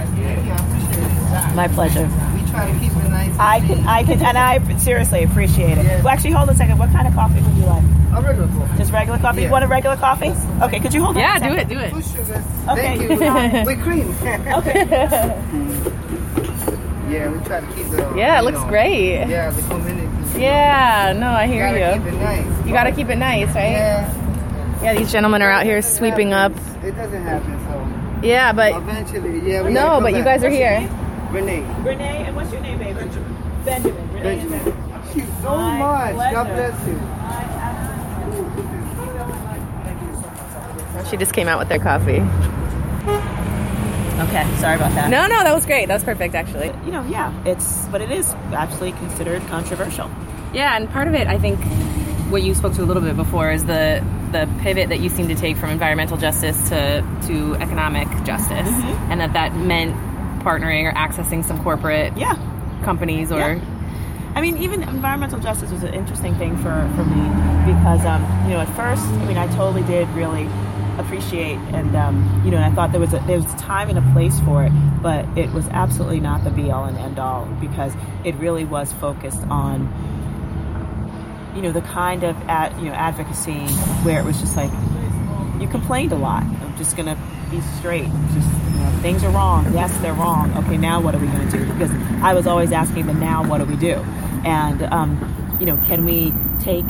[1.55, 2.09] My pleasure.
[3.39, 3.87] We try to keep it nice.
[3.87, 5.85] I can, I can, and I seriously appreciate it.
[6.03, 6.77] Well, actually, hold a second.
[6.77, 7.83] What kind of coffee would you like?
[7.83, 8.77] A regular coffee.
[8.77, 9.41] Just regular coffee?
[9.43, 10.31] You want a regular coffee?
[10.63, 11.21] Okay, could you hold on?
[11.21, 11.93] Yeah, a do it, do it.
[11.93, 12.43] With sugar.
[12.69, 12.97] Okay.
[12.97, 13.65] Thank you.
[13.65, 14.09] With cream.
[14.59, 14.85] Okay.
[17.09, 18.13] yeah, we try to keep the.
[18.15, 19.25] Yeah, it looks know, great.
[19.27, 20.39] Yeah, the community.
[20.39, 21.79] Yeah, no, I hear you.
[21.79, 22.03] Gotta you.
[22.03, 22.65] keep it nice.
[22.65, 23.71] You got to keep it nice, right?
[23.71, 24.83] Yeah.
[24.83, 26.51] Yeah, these gentlemen are out here sweeping up.
[26.83, 29.63] It doesn't happen, so Yeah, but eventually, yeah.
[29.63, 30.87] We no, gotta come but you guys are here.
[31.31, 31.63] Renee.
[31.83, 32.68] Renee, and what's your name, baby?
[33.69, 34.07] Benjamin.
[34.11, 34.13] Benjamin.
[34.13, 34.25] Renee and Benjamin.
[34.59, 34.59] Benjamin.
[35.03, 36.33] Thank you so My much.
[36.33, 36.99] God bless you.
[41.09, 42.21] She just came out with their coffee.
[44.19, 45.09] Okay, sorry about that.
[45.09, 45.87] No, no, that was great.
[45.87, 46.67] That was perfect, actually.
[46.85, 50.09] You know, yeah, it's, but it is actually considered controversial.
[50.53, 51.57] Yeah, and part of it, I think,
[52.29, 55.27] what you spoke to a little bit before is the the pivot that you seem
[55.29, 59.11] to take from environmental justice to to economic justice, mm-hmm.
[59.11, 59.95] and that that meant
[60.43, 62.35] partnering or accessing some corporate Yeah.
[62.83, 63.59] Companies or Yeah.
[64.35, 67.21] I mean, even environmental justice was an interesting thing for, for me
[67.65, 70.47] because, um, you know, at first, I mean, I totally did really
[70.99, 73.89] appreciate and, um, you know, and I thought there was a, there was a time
[73.89, 77.17] and a place for it, but it was absolutely not the be all and end
[77.19, 79.87] all because it really was focused on,
[81.55, 83.65] you know, the kind of, ad, you know, advocacy
[84.05, 84.71] where it was just like,
[85.59, 86.43] you complained a lot.
[86.43, 87.17] I'm just gonna
[87.49, 88.07] be straight.
[88.33, 88.68] Just
[88.99, 89.73] things are wrong.
[89.73, 90.55] Yes, they're wrong.
[90.57, 91.65] Okay, now what are we gonna do?
[91.73, 93.95] Because I was always asking them, now what do we do?
[94.45, 96.85] And um, you know, can we take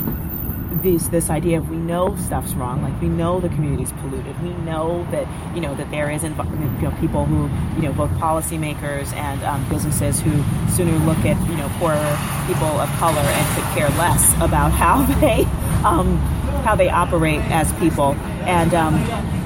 [0.82, 4.52] this this idea of we know stuff's wrong, like we know the community's polluted, we
[4.64, 9.14] know that you know that there is you know people who you know both policymakers
[9.14, 10.32] and um, businesses who
[10.72, 12.18] sooner look at you know poorer
[12.48, 15.44] people of color and could care less about how they
[15.84, 16.18] um,
[16.64, 18.14] how they operate as people
[18.46, 18.74] and.
[18.74, 19.39] Um,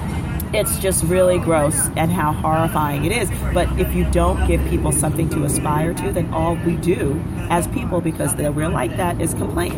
[0.54, 3.30] it's just really gross and how horrifying it is.
[3.54, 7.68] But if you don't give people something to aspire to, then all we do as
[7.68, 9.74] people, because we're like that, is complain.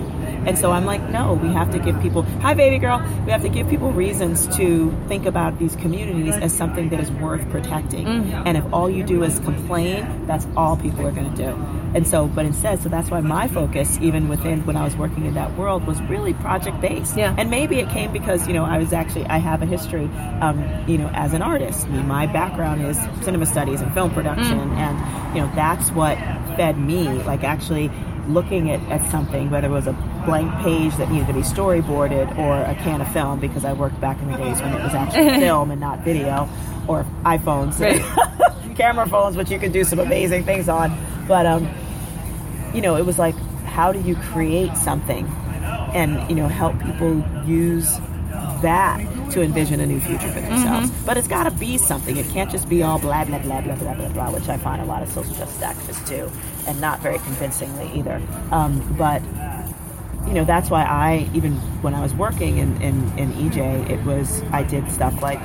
[0.46, 3.42] And so I'm like, no, we have to give people, hi baby girl, we have
[3.42, 8.06] to give people reasons to think about these communities as something that is worth protecting.
[8.06, 8.44] Mm-hmm.
[8.46, 11.85] And if all you do is complain, that's all people are going to do.
[11.96, 15.26] And so, but instead, so that's why my focus, even within when I was working
[15.26, 17.16] in that world, was really project based.
[17.16, 17.34] Yeah.
[17.38, 20.10] And maybe it came because you know I was actually I have a history,
[20.42, 21.86] um, you know, as an artist.
[21.86, 26.18] I mean, my background is cinema studies and film production, and you know that's what
[26.58, 27.08] fed me.
[27.24, 27.90] Like actually
[28.28, 29.94] looking at, at something, whether it was a
[30.26, 34.02] blank page that needed to be storyboarded or a can of film, because I worked
[34.02, 36.50] back in the days when it was actually film and not video,
[36.90, 37.80] or iPhones,
[38.76, 40.94] camera phones, which you could do some amazing things on.
[41.28, 41.68] But um,
[42.76, 43.36] you know, it was like,
[43.66, 45.26] how do you create something
[45.94, 47.98] and, you know, help people use
[48.62, 49.00] that
[49.32, 50.92] to envision a new future for themselves?
[51.06, 52.18] But it's got to be something.
[52.18, 54.82] It can't just be all blah, blah, blah, blah, blah, blah, blah, which I find
[54.82, 56.30] a lot of social justice activists do,
[56.68, 58.22] and not very convincingly either.
[58.52, 59.22] Um, but,
[60.28, 64.04] you know, that's why I, even when I was working in, in, in EJ, it
[64.04, 65.40] was, I did stuff like,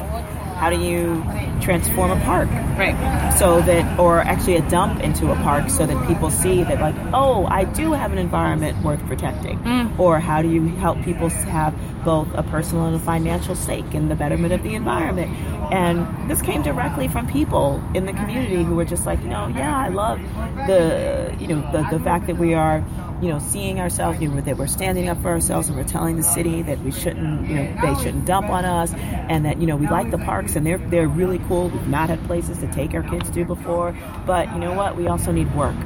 [0.60, 1.24] how do you
[1.62, 2.50] transform a park?
[2.80, 3.30] Right.
[3.38, 6.94] so that or actually a dump into a park so that people see that like
[7.12, 9.98] oh i do have an environment worth protecting mm.
[9.98, 14.08] or how do you help people have both a personal and a financial stake in
[14.08, 15.30] the betterment of the environment
[15.72, 19.46] and this came directly from people in the community who were just like you know
[19.48, 20.18] yeah i love
[20.66, 22.82] the you know the, the fact that we are
[23.20, 26.16] you know seeing ourselves you know that we're standing up for ourselves and we're telling
[26.16, 29.66] the city that we shouldn't you know they shouldn't dump on us and that you
[29.66, 31.68] know we like the parks and they're they're really cool.
[31.68, 34.96] We've not had places to take our kids to before but you know what?
[34.96, 35.76] We also need work.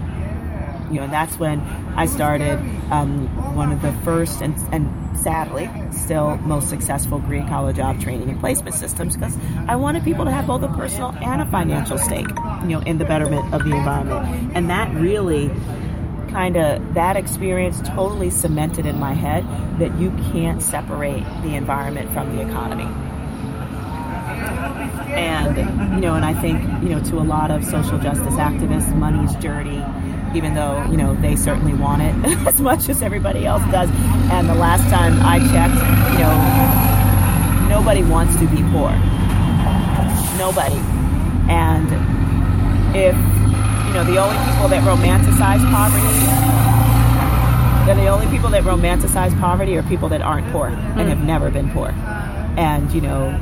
[0.91, 1.61] You know, and that's when
[1.97, 2.59] I started
[2.91, 8.29] um, one of the first and, and sadly still most successful green collar job training
[8.29, 11.99] and placement systems because I wanted people to have both a personal and a financial
[11.99, 14.53] stake, you know, in the betterment of the environment.
[14.55, 15.51] And that really
[16.35, 19.45] kind of that experience totally cemented in my head
[19.79, 22.91] that you can't separate the environment from the economy.
[25.15, 28.93] And you know and i think you know to a lot of social justice activists
[28.97, 29.81] money's dirty
[30.37, 32.13] even though you know they certainly want it
[32.49, 33.89] as much as everybody else does.
[34.33, 35.79] And the last time i checked
[36.15, 38.91] you know nobody wants to be poor.
[40.37, 40.81] Nobody.
[41.49, 41.87] And
[42.97, 43.15] if
[43.95, 46.15] know the only people that romanticize poverty
[47.87, 51.51] they're the only people that romanticize poverty are people that aren't poor and have never
[51.51, 51.89] been poor
[52.57, 53.39] and you know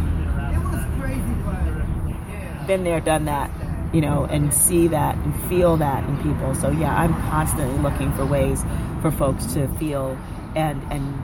[2.67, 3.51] been there, done that,
[3.93, 6.55] you know, and see that and feel that in people.
[6.55, 8.65] So yeah, I'm constantly looking for ways
[9.01, 10.19] for folks to feel
[10.55, 11.23] and and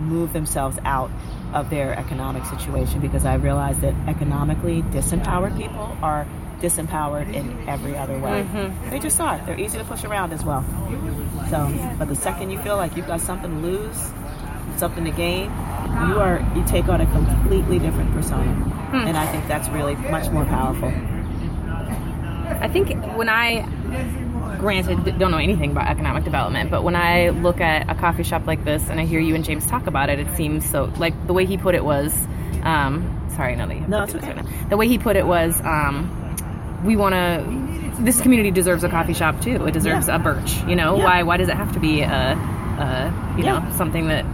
[0.00, 1.10] move themselves out
[1.52, 6.26] of their economic situation because I realize that economically disempowered people are
[6.64, 8.46] disempowered in every other way.
[8.90, 9.38] They just are.
[9.44, 10.64] They're easy to push around as well.
[11.50, 11.58] So,
[11.98, 13.96] but the second you feel like you've got something to lose,
[14.78, 15.44] something to gain,
[16.08, 18.50] you are you take on a completely different persona,
[18.92, 20.88] and I think that's really much more powerful.
[22.60, 23.62] I think when I,
[24.58, 28.46] granted, don't know anything about economic development, but when I look at a coffee shop
[28.46, 31.14] like this and I hear you and James talk about it, it seems so like
[31.26, 32.12] the way he put it was,
[32.62, 34.34] um, sorry, no, No, okay.
[34.70, 36.23] The way he put it was, um,
[36.84, 38.02] we want to.
[38.02, 39.66] This community deserves a coffee shop too.
[39.66, 40.16] It deserves Yeah.
[40.16, 40.62] a birch.
[40.66, 41.04] You know Yeah.
[41.04, 41.22] why?
[41.22, 43.58] Why does it have to be a, a you Yeah.
[43.60, 44.24] know, something that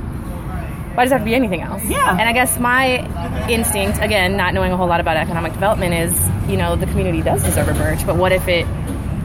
[0.94, 1.84] why does it have to be anything else?
[1.84, 2.10] Yeah.
[2.10, 3.06] And I guess my
[3.48, 7.22] instinct, again, not knowing a whole lot about economic development, is you know the community
[7.22, 8.66] does deserve a birch, but what if it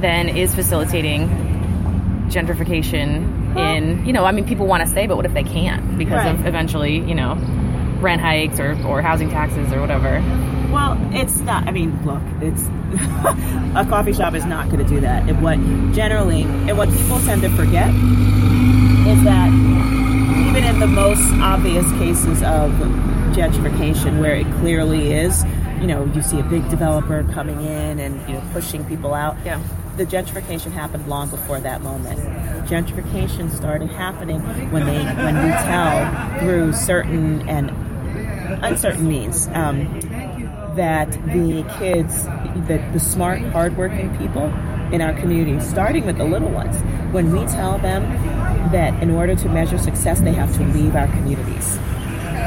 [0.02, 1.30] then is facilitating
[2.30, 5.98] gentrification in you know I mean people want to stay, but what if they can't
[5.98, 7.36] because of eventually you know
[8.02, 10.22] rent hikes or, or housing taxes or whatever.
[10.76, 11.70] Well, it's not.
[11.70, 12.62] I mean, look, it's
[13.78, 15.30] a coffee shop is not going to do that.
[15.30, 15.58] And what
[15.96, 19.48] generally, and what people tend to forget is that
[20.50, 22.72] even in the most obvious cases of
[23.32, 25.46] gentrification, where it clearly is,
[25.80, 29.38] you know, you see a big developer coming in and you know pushing people out.
[29.46, 29.64] Yeah.
[29.96, 32.20] The gentrification happened long before that moment.
[32.68, 34.42] Gentrification started happening
[34.74, 37.72] when they when we tell through certain and
[38.64, 39.88] uncertain means um,
[40.76, 42.24] that the kids,
[42.68, 44.46] that the smart, hardworking people
[44.92, 46.80] in our community, starting with the little ones,
[47.14, 48.04] when we tell them
[48.72, 51.78] that in order to measure success, they have to leave our communities.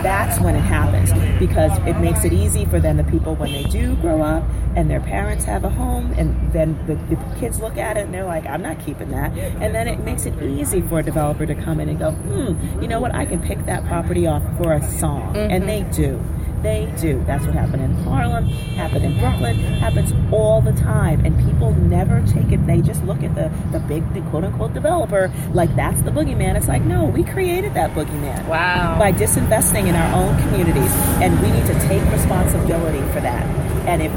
[0.02, 3.64] That's when it happens because it makes it easy for then the people when they
[3.64, 4.44] do grow up
[4.76, 8.14] and their parents have a home and then the, the kids look at it and
[8.14, 9.32] they're like, I'm not keeping that.
[9.36, 12.80] And then it makes it easy for a developer to come in and go, hmm,
[12.80, 15.36] you know what, I can pick that property off for a song.
[15.36, 16.22] And they do.
[16.62, 17.22] They do.
[17.24, 21.24] That's what happened in Harlem, happened in Brooklyn, happens all the time.
[21.24, 22.66] And people never take it.
[22.66, 26.56] They just look at the, the big, the quote unquote developer like that's the boogeyman.
[26.56, 28.98] It's like, no, we created that boogeyman Wow.
[28.98, 30.90] by disinvesting in our own communities.
[31.22, 33.42] And we need to take responsibility for that.
[33.86, 34.12] And if,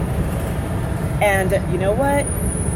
[1.21, 2.25] and you know what?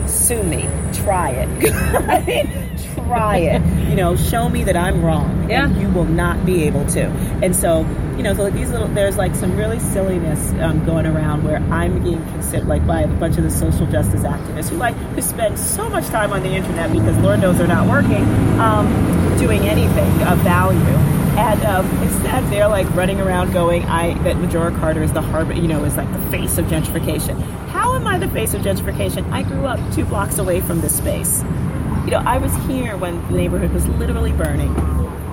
[0.10, 0.68] Sue me.
[0.94, 1.74] Try it.
[1.96, 3.90] I mean, try it.
[3.90, 5.50] You know, show me that I'm wrong.
[5.50, 5.66] Yeah.
[5.66, 7.06] And you will not be able to.
[7.44, 7.80] And so,
[8.18, 11.58] you know, so like these little, there's like some really silliness um, going around where
[11.58, 15.22] I'm being considered like by a bunch of the social justice activists who like who
[15.22, 18.24] spend so much time on the internet because Lord knows they're not working,
[18.60, 18.88] um,
[19.38, 20.80] doing anything of value.
[21.38, 25.52] And um, instead, they're like running around going, "I that Majora Carter is the harbor,
[25.52, 29.32] you know, is like the face of gentrification." How am I the face of gentrification?
[29.32, 31.44] I grew up two blocks away from this space.
[32.04, 34.76] You know, I was here when the neighborhood was literally burning.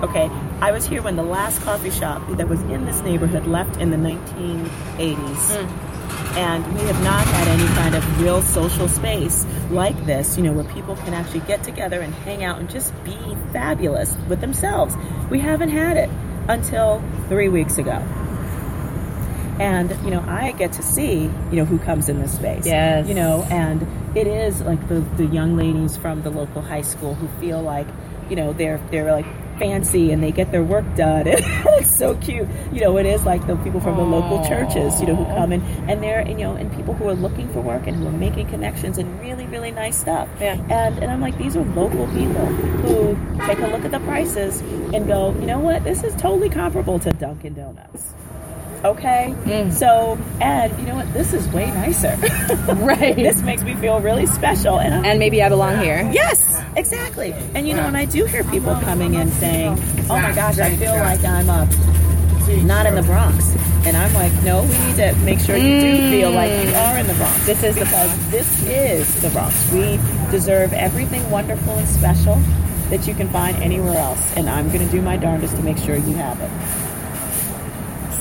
[0.03, 0.29] Okay,
[0.61, 3.89] I was here when the last coffee shop that was in this neighborhood left in
[3.89, 5.65] the 1980s.
[5.65, 6.37] Hmm.
[6.37, 10.53] And we have not had any kind of real social space like this, you know,
[10.53, 13.17] where people can actually get together and hang out and just be
[13.51, 14.95] fabulous with themselves.
[15.31, 16.09] We haven't had it
[16.47, 18.07] until three weeks ago.
[19.59, 22.65] And, you know, I get to see, you know, who comes in this space.
[22.65, 23.07] Yes.
[23.07, 23.81] You know, and
[24.15, 27.87] it is like the, the young ladies from the local high school who feel like,
[28.29, 29.25] you know, they're they're like
[29.59, 31.23] fancy and they get their work done.
[31.27, 32.47] it's so cute.
[32.71, 35.51] You know, it is like the people from the local churches, you know, who come
[35.51, 38.11] in and they're you know, and people who are looking for work and who are
[38.11, 40.29] making connections and really, really nice stuff.
[40.39, 40.53] Yeah.
[40.69, 44.61] And and I'm like, these are local people who take a look at the prices
[44.93, 48.13] and go, you know what, this is totally comparable to Dunkin' Donuts.
[48.83, 49.33] Okay?
[49.71, 51.11] So, and you know what?
[51.13, 52.17] This is way nicer.
[52.83, 53.15] Right.
[53.15, 54.79] this makes me feel really special.
[54.79, 56.09] And I'm and maybe I belong here.
[56.11, 57.33] Yes, exactly.
[57.55, 59.77] And you know, and I do hear people coming in saying,
[60.09, 61.65] "Oh my gosh, I feel like I'm uh,
[62.63, 63.55] not in the Bronx,"
[63.85, 66.97] and I'm like, "No, we need to make sure you do feel like you are
[66.97, 67.45] in the Bronx.
[67.45, 69.71] This is because this is the Bronx.
[69.71, 69.97] We
[70.31, 72.35] deserve everything wonderful and special
[72.89, 75.77] that you can find anywhere else, and I'm going to do my darndest to make
[75.77, 76.82] sure you have it."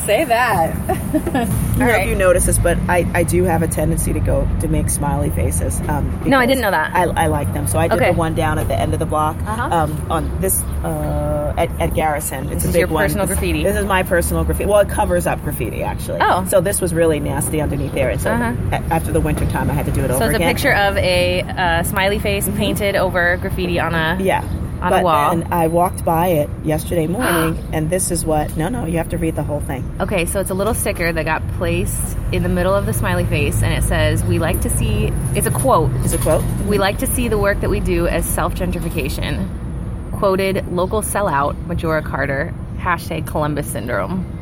[0.05, 0.75] Say that.
[0.91, 4.19] I don't know if you notice this, but I, I do have a tendency to
[4.21, 5.81] go to make smiley faces.
[5.89, 6.95] Um, No, I didn't know that.
[6.95, 8.11] I, I like them, so I did Okay.
[8.13, 9.63] the one down at the end of the block Uh-huh.
[9.63, 12.47] um, on this uh, at, at Garrison.
[12.51, 13.05] It's This a is big your one.
[13.05, 13.63] personal This- graffiti.
[13.63, 14.69] This is my personal graffiti.
[14.69, 16.19] Well, it covers up graffiti actually.
[16.21, 16.45] Oh.
[16.47, 18.11] so this was really nasty underneath there.
[18.11, 18.81] And so Uh-huh.
[18.91, 20.19] after the winter time, I had to do it over.
[20.19, 24.43] So it's a picture of a uh, smiley face painted over graffiti on a Yeah.
[24.83, 25.31] On but a wall.
[25.31, 28.57] then I walked by it yesterday morning, and this is what.
[28.57, 29.89] No, no, you have to read the whole thing.
[30.01, 33.25] Okay, so it's a little sticker that got placed in the middle of the smiley
[33.25, 35.91] face, and it says, "We like to see." It's a quote.
[36.05, 36.45] Is a quote.
[36.67, 39.49] We like to see the work that we do as self gentrification.
[40.13, 44.42] Quoted local sellout Majora Carter hashtag Columbus syndrome.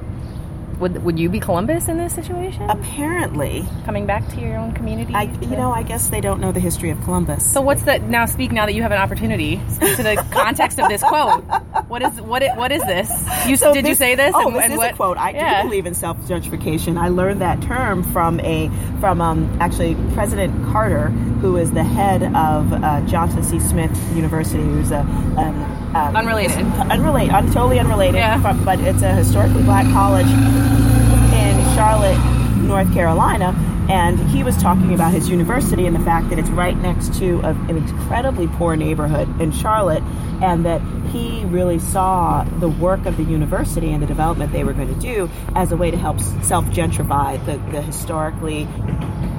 [0.81, 2.63] Would would you be Columbus in this situation?
[2.71, 5.13] Apparently, Coming back to your own community?
[5.15, 7.45] I you know I guess they don't know the history of Columbus.
[7.45, 8.25] So what's the now?
[8.25, 9.61] Speak now that you have an opportunity.
[9.69, 11.45] Speak to the context of this quote.
[11.89, 12.43] What is what?
[12.57, 13.11] What is this?
[13.47, 14.33] You So did you say this?
[14.35, 15.19] Oh, and, this and is what, a quote.
[15.19, 15.63] I yeah.
[15.63, 16.99] do believe in self gentrification.
[16.99, 18.71] I learned that term from a
[19.01, 21.09] from um, actually President Carter,
[21.41, 23.61] who is the head of uh, Johnson C.
[23.61, 26.59] Smith University, who's a um, um, Unrelated.
[26.91, 28.17] unrelated, un- totally unrelated.
[28.17, 28.41] Yeah.
[28.41, 32.19] From, but it's a historically black college in Charlotte,
[32.63, 33.55] North Carolina.
[33.91, 37.41] And he was talking about his university and the fact that it's right next to
[37.41, 40.05] a, an incredibly poor neighborhood in Charlotte,
[40.41, 40.81] and that
[41.11, 45.01] he really saw the work of the university and the development they were going to
[45.01, 48.69] do as a way to help self gentrify the, the historically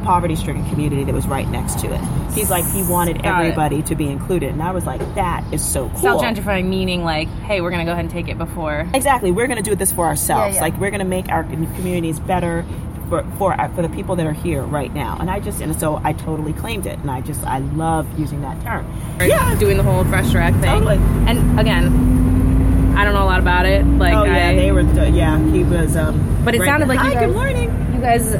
[0.03, 2.33] poverty stricken community that was right next to it.
[2.33, 3.45] He's like, he wanted Got it.
[3.45, 4.49] everybody to be included.
[4.51, 5.99] And I was like, that is so cool.
[5.99, 8.87] Self gentrifying meaning like, hey, we're gonna go ahead and take it before.
[8.93, 9.31] Exactly.
[9.31, 10.55] We're going to do this for ourselves.
[10.55, 10.69] Yeah, yeah.
[10.69, 12.65] Like we're going to make our communities better
[13.11, 15.17] for for for the people that are here right now.
[15.19, 18.41] And I just and so I totally claimed it, and I just I love using
[18.41, 18.85] that term.
[19.19, 20.71] Yeah, doing the whole Fresh Direct thing.
[20.71, 20.97] Totally.
[21.27, 23.85] And again, I don't know a lot about it.
[23.85, 24.81] Like, oh yeah, I, they were.
[24.81, 25.97] Yeah, he was.
[25.97, 27.93] Um, But it right- sounded like Hi, you guys, good morning.
[27.93, 28.33] You guys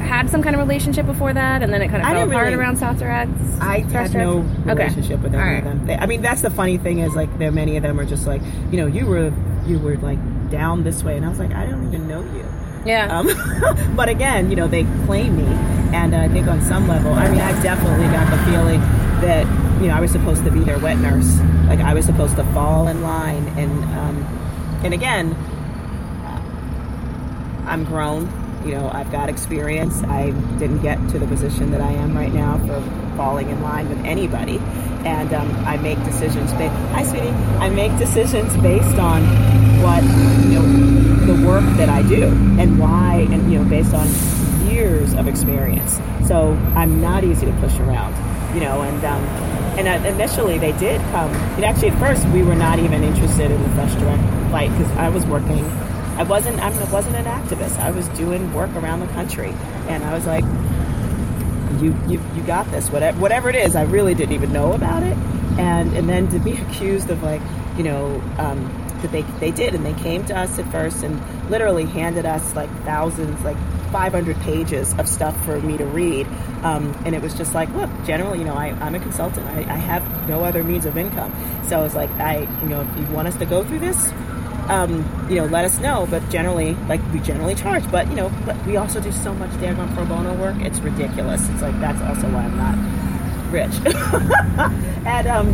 [0.00, 2.44] had some kind of relationship before that, and then it kind of I fell apart
[2.46, 3.60] really- around South Directs.
[3.60, 4.60] I had no Direct?
[4.60, 4.72] Okay.
[4.72, 5.58] relationship with any right.
[5.58, 5.86] of them.
[5.86, 8.26] They, I mean, that's the funny thing is like there many of them are just
[8.26, 8.40] like
[8.70, 9.30] you know you were
[9.66, 10.18] you were like
[10.50, 12.46] down this way, and I was like I don't even know you.
[12.86, 13.18] Yeah.
[13.18, 13.26] Um,
[13.96, 15.44] but again, you know, they claim me,
[15.92, 18.80] and I think on some level, I mean, I definitely got the feeling
[19.20, 19.46] that
[19.80, 22.44] you know I was supposed to be their wet nurse, like I was supposed to
[22.52, 24.16] fall in line, and um,
[24.84, 25.34] and again,
[27.66, 28.45] I'm grown.
[28.66, 30.02] You know, I've got experience.
[30.02, 32.80] I didn't get to the position that I am right now for
[33.16, 34.58] falling in line with anybody,
[35.04, 36.50] and um, I make decisions.
[36.54, 37.28] Ba- Hi, sweetie.
[37.28, 39.22] I make decisions based on
[39.82, 40.02] what
[40.50, 42.24] you know, the work that I do,
[42.58, 44.08] and why, and you know, based on
[44.68, 46.00] years of experience.
[46.26, 48.14] So I'm not easy to push around.
[48.52, 49.22] You know, and um,
[49.78, 51.30] and initially they did come.
[51.54, 54.90] And actually, at first, we were not even interested in the Fresh Direct flight because
[54.96, 55.64] I was working.
[56.16, 56.58] I wasn't.
[56.60, 57.78] I wasn't an activist.
[57.78, 59.50] I was doing work around the country,
[59.88, 60.44] and I was like,
[61.82, 62.90] you you you got this.
[62.90, 65.16] Whatever whatever it is, I really didn't even know about it,
[65.58, 67.42] and and then to be accused of like
[67.76, 68.22] you know.
[68.38, 72.24] Um, that they, they did and they came to us at first and literally handed
[72.24, 73.56] us like thousands like
[73.92, 76.26] 500 pages of stuff for me to read
[76.62, 79.58] um, and it was just like look generally you know I, i'm a consultant I,
[79.60, 81.30] I have no other means of income
[81.68, 84.12] so it's like i you know if you want us to go through this
[84.68, 86.06] um, you know, let us know.
[86.10, 87.90] But generally, like we generally charge.
[87.90, 90.56] But you know, but we also do so much daggone pro bono work.
[90.60, 91.48] It's ridiculous.
[91.50, 93.74] It's like that's also why I'm not rich.
[95.06, 95.48] and um,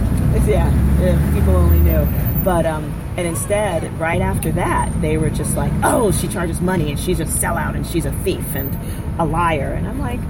[0.47, 2.07] yeah, people only knew.
[2.45, 2.85] But um,
[3.17, 7.21] and instead, right after that, they were just like, "Oh, she charges money, and she's
[7.21, 8.77] a sellout, and she's a thief, and
[9.21, 10.21] a liar." And I'm like,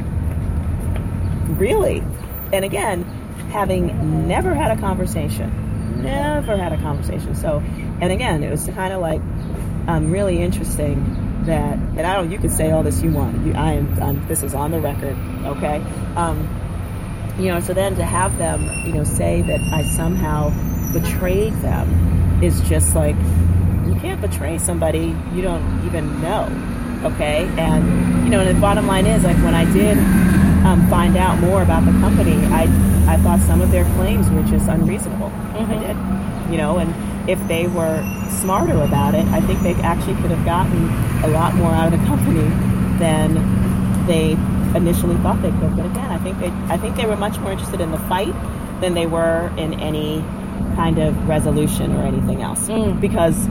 [1.58, 2.02] really?
[2.52, 3.04] And again,
[3.50, 5.50] having never had a conversation,
[6.02, 7.34] never had a conversation.
[7.34, 7.62] So,
[8.00, 9.20] and again, it was kind of like
[9.88, 12.30] um, really interesting that, and I don't.
[12.30, 13.46] You can say all this you want.
[13.46, 14.02] You, I am.
[14.02, 15.16] I'm, this is on the record.
[15.44, 15.82] Okay.
[16.16, 16.48] Um,
[17.38, 20.50] you know, so then to have them, you know, say that I somehow
[20.92, 23.16] betrayed them is just like
[23.86, 26.48] you can't betray somebody you don't even know.
[27.04, 29.98] Okay, and you know, and the bottom line is like when I did
[30.64, 32.62] um, find out more about the company, I
[33.08, 35.31] I thought some of their claims were just unreasonable.
[35.52, 36.46] I mm-hmm.
[36.46, 36.92] did, you know, and
[37.28, 40.88] if they were smarter about it, I think they actually could have gotten
[41.24, 42.48] a lot more out of the company
[42.98, 44.32] than they
[44.76, 45.76] initially thought they could.
[45.76, 48.34] But again, I think they I think they were much more interested in the fight
[48.80, 50.24] than they were in any
[50.74, 52.68] kind of resolution or anything else.
[52.68, 53.00] Mm.
[53.00, 53.48] Because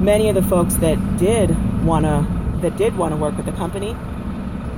[0.00, 2.26] many of the folks that did wanna
[2.62, 3.96] that did want to work with the company,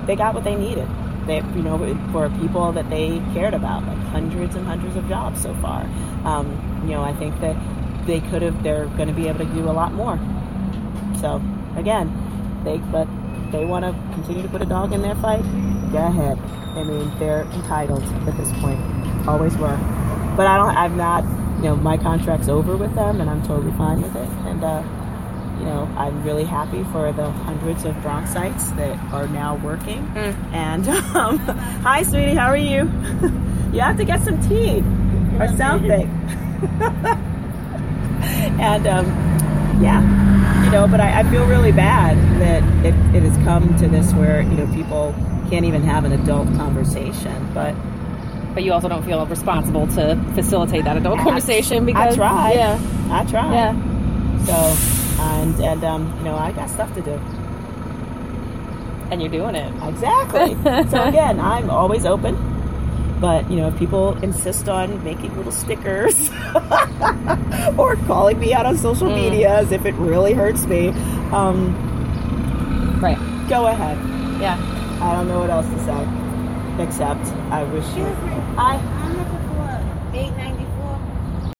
[0.07, 0.89] they got what they needed.
[1.27, 1.79] They, you know,
[2.13, 5.83] for people that they cared about, like hundreds and hundreds of jobs so far.
[6.25, 7.57] Um, you know, I think that
[8.07, 8.63] they could have.
[8.63, 10.19] They're going to be able to do a lot more.
[11.21, 11.43] So
[11.77, 12.13] again,
[12.65, 13.09] they but
[13.53, 15.43] they want to continue to put a dog in their fight.
[15.93, 16.39] Go ahead.
[16.77, 18.81] I mean, they're entitled at this point.
[19.29, 19.77] Always were.
[20.37, 20.77] But I don't.
[20.77, 21.25] I'm not.
[21.57, 24.29] You know, my contract's over with them, and I'm totally fine with it.
[24.45, 24.83] And uh,
[25.65, 29.99] you know, I'm really happy for the hundreds of Bronxites that are now working.
[30.53, 32.83] And um, hi, sweetie, how are you?
[33.73, 34.83] you have to get some tea
[35.41, 36.07] or something.
[38.61, 39.07] and um,
[39.83, 43.89] yeah, you know, but I, I feel really bad that it, it has come to
[43.89, 45.15] this where you know people
[45.51, 47.51] can't even have an adult conversation.
[47.55, 47.75] But
[48.55, 52.53] But you also don't feel responsible to facilitate that adult conversation because I try.
[52.53, 52.79] Yeah,
[53.11, 53.53] I try.
[53.53, 54.55] yeah, So
[55.25, 57.19] and and um, you know, I got stuff to do.
[59.11, 59.71] and you're doing it.
[59.89, 60.55] Exactly.
[60.91, 62.37] so again, I'm always open.
[63.21, 66.31] But you know, if people insist on making little stickers
[67.79, 69.15] or calling me out on social Mm.
[69.31, 70.89] media as if it really hurts me,
[71.33, 71.73] um,
[73.01, 73.19] Right.
[73.49, 73.97] go ahead.
[74.41, 74.59] Yeah.
[75.01, 76.07] I don't know what else to say
[76.83, 78.05] except I wish you.
[78.59, 79.81] I I'm looking for
[80.17, 81.53] 894.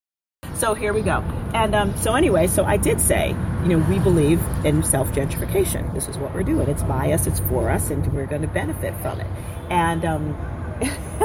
[0.55, 1.23] So here we go.
[1.55, 3.35] And um, so anyway, so I did say,
[3.65, 5.93] you know, we believe in self gentrification.
[5.95, 6.69] This is what we're doing.
[6.69, 9.27] It's by us, it's for us, and we're going to benefit from it.
[9.71, 10.37] And um,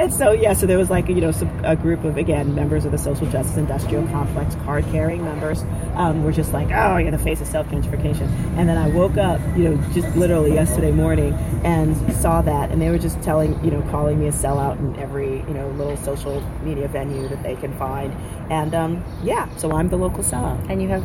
[0.00, 2.84] and so yeah, so there was like you know some, a group of again members
[2.84, 5.62] of the social justice industrial complex, card carrying members,
[5.94, 8.28] um, were just like, oh, you're the face of self gentrification.
[8.56, 11.34] And then I woke up, you know, just literally yesterday morning
[11.64, 14.98] and saw that, and they were just telling, you know, calling me a sellout in
[14.98, 18.12] every you know little social media venue that they can find.
[18.50, 20.68] And um, yeah, so I'm the local sellout.
[20.68, 21.04] And you have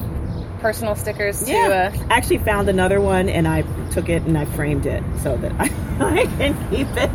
[0.62, 1.51] personal stickers to.
[1.51, 5.03] Yeah, Uh, I actually found another one and I took it and I framed it
[5.22, 5.66] so that I,
[5.99, 7.09] I can keep it.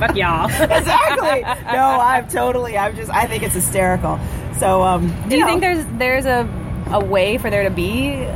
[0.00, 0.46] fuck y'all.
[0.48, 1.42] exactly.
[1.42, 2.76] No, I'm totally.
[2.76, 3.10] I'm just.
[3.10, 4.18] I think it's hysterical.
[4.58, 6.48] So, um, Do you know, think there's there's a
[6.90, 8.26] a way for there to be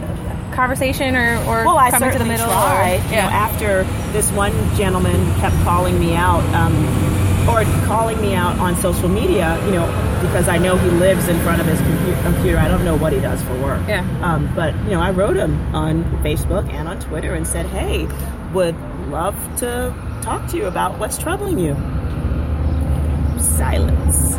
[0.54, 2.46] conversation or or Well, I coming to the middle?
[2.46, 3.00] tried.
[3.00, 3.82] Or, You know, after
[4.12, 6.74] this one gentleman kept calling me out, um,
[7.48, 9.86] or calling me out on social media, you know,
[10.22, 11.80] because I know he lives in front of his
[12.22, 12.58] computer.
[12.58, 13.86] I don't know what he does for work.
[13.88, 14.06] Yeah.
[14.22, 18.06] Um, but you know, I wrote him on Facebook and on Twitter and said, "Hey,
[18.52, 18.76] would
[19.08, 21.74] love to talk to you about what's troubling you."
[23.40, 24.36] Silence.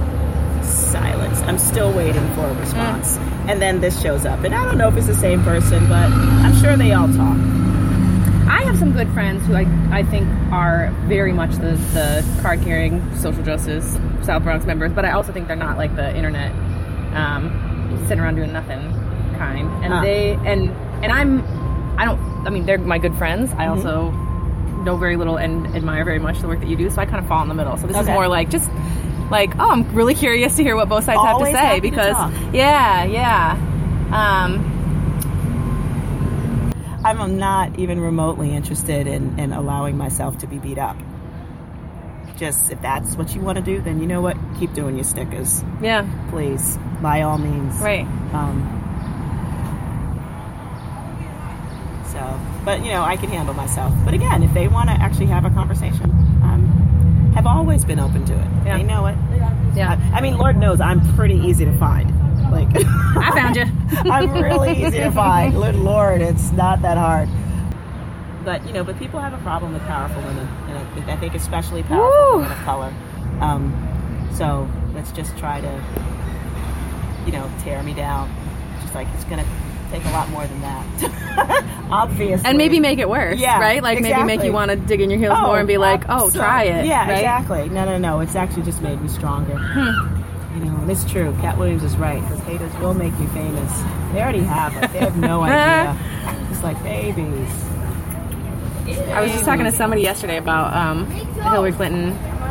[0.62, 1.42] Silence.
[1.42, 3.18] I'm still waiting for a response.
[3.48, 4.44] And then this shows up.
[4.44, 7.38] And I don't know if it's the same person, but I'm sure they all talk.
[8.48, 12.62] I have some good friends who I, I think are very much the, the card
[12.62, 16.52] carrying social justice South Bronx members, but I also think they're not like the internet
[17.16, 18.82] um, sitting around doing nothing
[19.38, 19.68] kind.
[19.84, 20.02] And Ah.
[20.02, 20.70] they and
[21.04, 21.42] and I'm
[22.00, 23.52] I don't I mean they're my good friends.
[23.54, 23.72] I Mm-hmm.
[23.88, 24.12] also
[24.84, 27.20] know very little and admire very much the work that you do, so I kind
[27.20, 27.78] of fall in the middle.
[27.78, 28.70] So this is more like just
[29.32, 31.82] like oh I'm really curious to hear what both sides Always have to say to
[31.82, 32.34] because talk.
[32.54, 33.58] yeah yeah.
[34.12, 34.73] Um,
[37.20, 40.98] I'm not even remotely interested in, in allowing myself to be beat up.
[42.38, 45.04] just if that's what you want to do, then you know what, keep doing your
[45.04, 46.06] stickers, Yeah.
[46.32, 47.76] please, by all means.
[47.80, 48.06] Right.
[48.34, 48.80] Um,
[52.12, 53.94] so, but you know, I can handle myself.
[54.06, 56.10] But again, if they want to actually have a conversation,
[56.44, 58.48] um, have always been open to it.
[58.66, 58.78] Yeah.
[58.78, 59.16] They know it.
[59.76, 60.00] Yeah.
[60.14, 62.12] I, I mean, Lord knows I'm pretty easy to find.
[62.54, 63.64] Like I found you.
[64.12, 65.54] I'm really easy to find.
[65.54, 67.28] Good Lord, it's not that hard.
[68.46, 71.34] But you know, but people have a problem with powerful women, and I, I think
[71.34, 72.38] especially powerful Woo.
[72.40, 72.94] women of color.
[73.40, 75.84] Um, so let's just try to,
[77.26, 78.34] you know, tear me down.
[78.82, 79.46] Just like it's gonna
[79.92, 82.48] take a lot more than that, obviously.
[82.48, 83.82] And maybe make it worse, Yeah, right?
[83.82, 86.30] Like maybe make you want to dig in your heels more and be like, oh,
[86.30, 86.86] abso- try it.
[86.86, 87.20] Yeah, right?
[87.20, 87.70] exactly.
[87.70, 88.20] No, no, no.
[88.20, 89.58] It's actually just made me stronger.
[90.56, 91.36] You know, and it's true.
[91.42, 93.72] Katt Williams is right because haters will make you famous.
[94.14, 94.76] They already have.
[94.76, 95.98] Like, they have no idea.
[96.52, 97.50] It's like babies.
[99.12, 102.10] I was just talking to somebody yesterday about um, Hillary Clinton.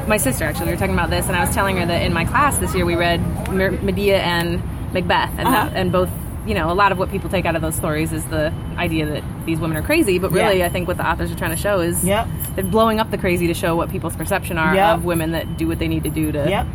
[0.09, 2.13] My sister, actually, we were talking about this, and I was telling her that in
[2.13, 4.61] my class this year we read Mer- Medea and
[4.93, 5.51] Macbeth, and, Uh-huh.
[5.69, 6.11] that, and both,
[6.47, 9.07] you know, a lot of what people take out of those stories is the idea
[9.07, 10.67] that these women are crazy, but really, Yeah.
[10.67, 12.27] I think what the authors are trying to show is Yep.
[12.57, 14.97] they're blowing up the crazy to show what people's perception are Yep.
[14.97, 16.67] of women that do what they need to do to Yep.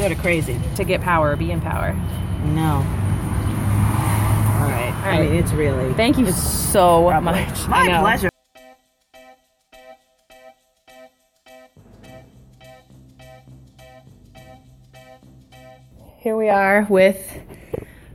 [0.00, 0.58] Sort of crazy.
[0.76, 1.92] to get power be in power.
[2.42, 2.76] No.
[2.76, 2.82] All
[4.70, 4.94] right.
[4.96, 5.92] All I mean, it's really.
[5.92, 7.44] Thank you so Probably.
[7.44, 7.68] much.
[7.68, 8.00] My I know.
[8.00, 8.30] pleasure.
[16.20, 17.38] Here we are with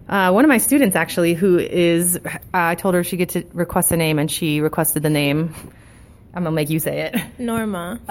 [0.09, 2.17] uh, one of my students, actually, who is.
[2.17, 5.53] Uh, I told her she get to request a name, and she requested the name.
[6.33, 7.39] I'm gonna make you say it.
[7.39, 7.99] Norma.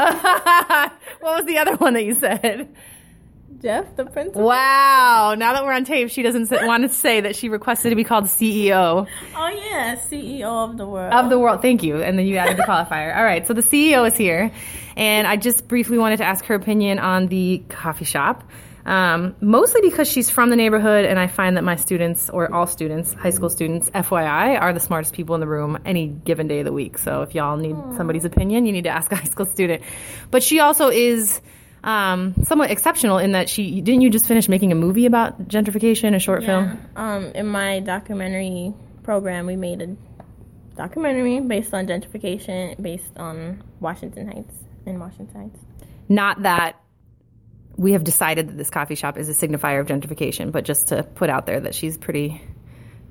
[1.21, 2.69] what was the other one that you said?
[3.65, 4.43] Jeff, the principal.
[4.43, 5.35] Wow!
[5.39, 8.05] Now that we're on tape, she doesn't want to say that she requested to be
[8.05, 11.15] called CEO Oh yeah, CEO of the world.
[11.15, 11.63] of the world.
[11.63, 12.03] Thank you.
[12.03, 13.17] And then you added the qualifier.
[13.17, 13.47] All right.
[13.47, 14.53] So the CEO is here,
[14.99, 18.45] and I just briefly wanted to ask her opinion on the coffee shop.
[18.85, 22.67] Um, mostly because she's from the neighborhood, and I find that my students, or all
[22.67, 26.59] students, high school students, FYI, are the smartest people in the room any given day
[26.59, 26.99] of the week.
[26.99, 29.83] So if y'all need somebody's opinion, you need to ask a high school student.
[30.31, 31.41] But she also is
[31.85, 36.17] um, somewhat exceptional in that she didn't you just finish making a movie about gentrification,
[36.17, 36.81] a short film?
[36.97, 38.73] Um, in my documentary
[39.03, 39.97] program, we made a
[40.77, 44.55] documentary based on gentrification, based on Washington Heights
[44.87, 45.61] in Washington Heights.
[46.09, 46.81] not that
[47.77, 51.03] we have decided that this coffee shop is a signifier of gentrification, but just to
[51.03, 52.41] put out there that she's pretty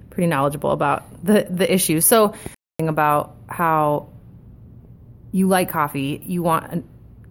[0.09, 2.05] pretty knowledgeable about the the issues.
[2.05, 2.33] So
[2.79, 4.09] about how
[5.31, 6.85] you like coffee, you want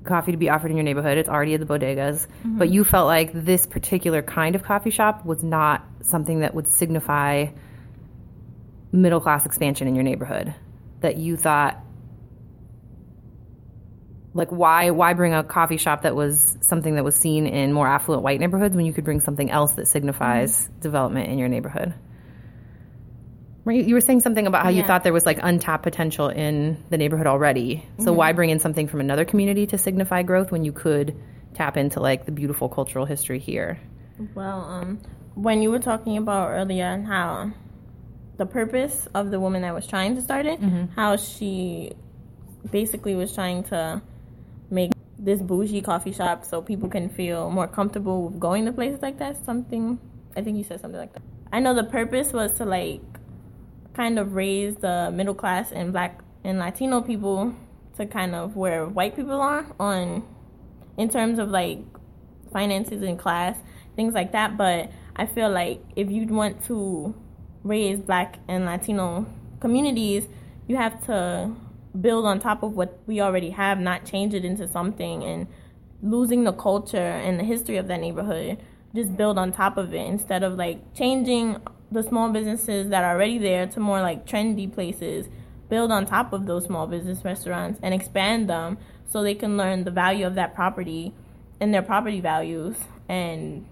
[0.05, 1.19] coffee to be offered in your neighborhood.
[1.19, 2.59] It's already at the bodegas, mm-hmm.
[2.59, 6.69] but you felt like this particular kind of coffee shop was not something that would
[6.69, 7.47] signify
[8.91, 10.55] middle class expansion in your neighborhood.
[11.01, 11.83] That you thought
[14.35, 17.87] like why why bring a coffee shop that was something that was seen in more
[17.87, 20.81] affluent white neighborhoods when you could bring something else that signifies mm-hmm.
[20.81, 21.93] development in your neighborhood
[23.65, 23.85] right?
[23.85, 26.99] You were saying something about how you thought there was like untapped potential in the
[26.99, 27.85] neighborhood already.
[27.99, 31.17] So why bring in something from another community to signify growth when you could
[31.55, 33.81] tap into like the beautiful cultural history here?
[34.35, 35.01] Well, um,
[35.35, 37.53] when you were talking about earlier and how
[38.37, 40.59] the purpose of the woman that was trying to start it,
[40.97, 41.93] how she
[42.71, 44.03] basically was trying to
[44.71, 49.01] make this bougie coffee shop so people can feel more comfortable with going to places
[49.03, 49.45] like that.
[49.45, 49.99] Something,
[50.37, 51.23] I think you said something like that.
[51.53, 53.01] I know the purpose was to like
[53.95, 57.55] kind of raise the middle class and black and Latino people
[57.97, 60.25] to kind of where white people are on
[60.97, 61.79] in terms of like
[62.53, 63.57] finances and class,
[63.97, 64.57] things like that.
[64.57, 67.15] But I feel like if you want to
[67.63, 69.27] raise black and Latino
[69.61, 70.27] communities,
[70.67, 71.55] you have to
[72.01, 75.47] build on top of what we already have, not change it into something and
[76.03, 78.59] losing the culture and the history of that neighborhood.
[78.95, 81.57] Just build on top of it instead of like changing
[81.93, 85.29] the small businesses that are already there to more like trendy places.
[85.69, 88.79] Build on top of those small business restaurants and expand them
[89.11, 91.15] so they can learn the value of that property
[91.61, 92.77] and their property values
[93.09, 93.67] and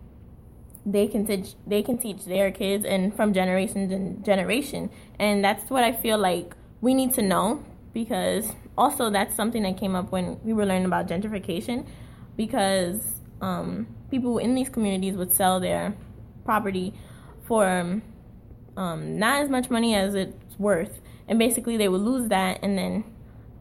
[0.86, 5.68] they can teach they can teach their kids and from generation to generation and that's
[5.68, 7.62] what i feel like we need to know
[7.92, 11.86] because also that's something that came up when we were learning about gentrification
[12.36, 15.94] because um, people in these communities would sell their
[16.44, 16.94] property
[17.50, 18.00] for
[18.76, 22.78] um, not as much money as it's worth and basically they would lose that and
[22.78, 23.04] then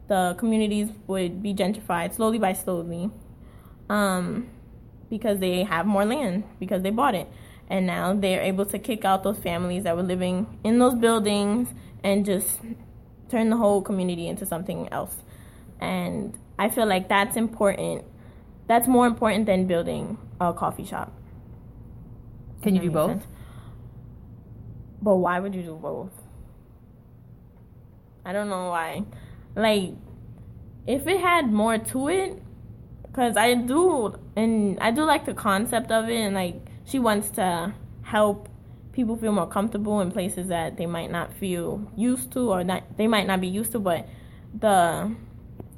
[0.09, 3.09] the communities would be gentrified slowly by slowly
[3.89, 4.49] um,
[5.09, 7.27] because they have more land because they bought it.
[7.69, 11.69] And now they're able to kick out those families that were living in those buildings
[12.03, 12.59] and just
[13.29, 15.15] turn the whole community into something else.
[15.79, 18.03] and I feel like that's important.
[18.67, 21.13] That's more important than building a coffee shop.
[22.61, 23.11] Can you do both?
[23.11, 23.25] sense.
[25.01, 26.11] But why would you do both?
[28.25, 29.03] I don't know why.
[29.55, 29.91] Like,
[30.85, 32.41] if it had more to it,
[33.03, 37.29] because I do, and I do like the concept of it, and like, she wants
[37.31, 38.49] to help
[38.91, 42.83] people feel more comfortable in places that they might not feel used to, or not
[42.97, 44.07] they might not be used to, but
[44.59, 45.15] the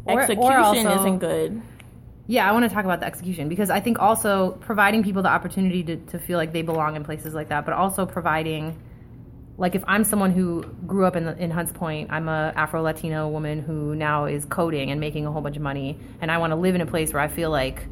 [0.05, 1.61] Or- or execution also- isn't good.
[2.28, 5.30] Yeah, I want to talk about the execution because I think also providing people the
[5.30, 8.78] opportunity to, to feel like they belong in places like that, but also providing,
[9.58, 12.82] like, if I'm someone who grew up in, the, in Hunts Point, I'm a Afro
[12.82, 16.38] Latino woman who now is coding and making a whole bunch of money, and I
[16.38, 17.86] want to live in a place where I feel like,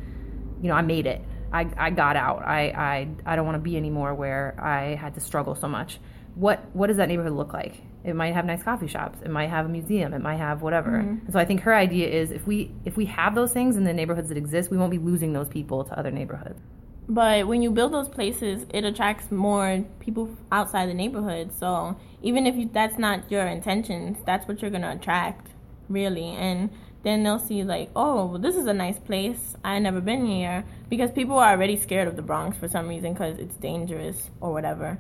[0.62, 1.22] you know, I made it.
[1.52, 2.44] I, I got out.
[2.44, 6.00] I, I, I don't want to be anymore where I had to struggle so much.
[6.36, 7.82] What what does that neighborhood look like?
[8.04, 9.20] It might have nice coffee shops.
[9.22, 10.14] It might have a museum.
[10.14, 10.92] It might have whatever.
[10.92, 11.26] Mm-hmm.
[11.26, 13.84] And so I think her idea is if we if we have those things in
[13.84, 16.62] the neighborhoods that exist, we won't be losing those people to other neighborhoods.
[17.10, 21.52] But when you build those places, it attracts more people outside the neighborhood.
[21.58, 25.48] So even if you, that's not your intentions, that's what you're gonna attract,
[25.90, 26.28] really.
[26.28, 26.70] And
[27.02, 29.56] then they'll see like, oh, well, this is a nice place.
[29.66, 33.14] I never been here because people are already scared of the Bronx for some reason
[33.14, 35.00] because it's dangerous or whatever.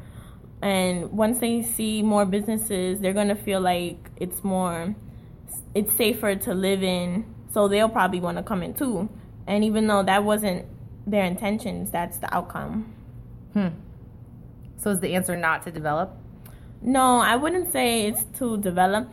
[0.64, 4.96] And once they see more businesses, they're gonna feel like it's more,
[5.76, 7.36] it's safer to live in.
[7.54, 9.10] So they'll probably want to come in too.
[9.46, 10.66] And even though that wasn't
[11.10, 12.94] their intentions, that's the outcome.
[13.54, 13.70] Hmm.
[14.78, 16.16] So is the answer not to develop?
[16.82, 19.12] No, I wouldn't say it's to develop,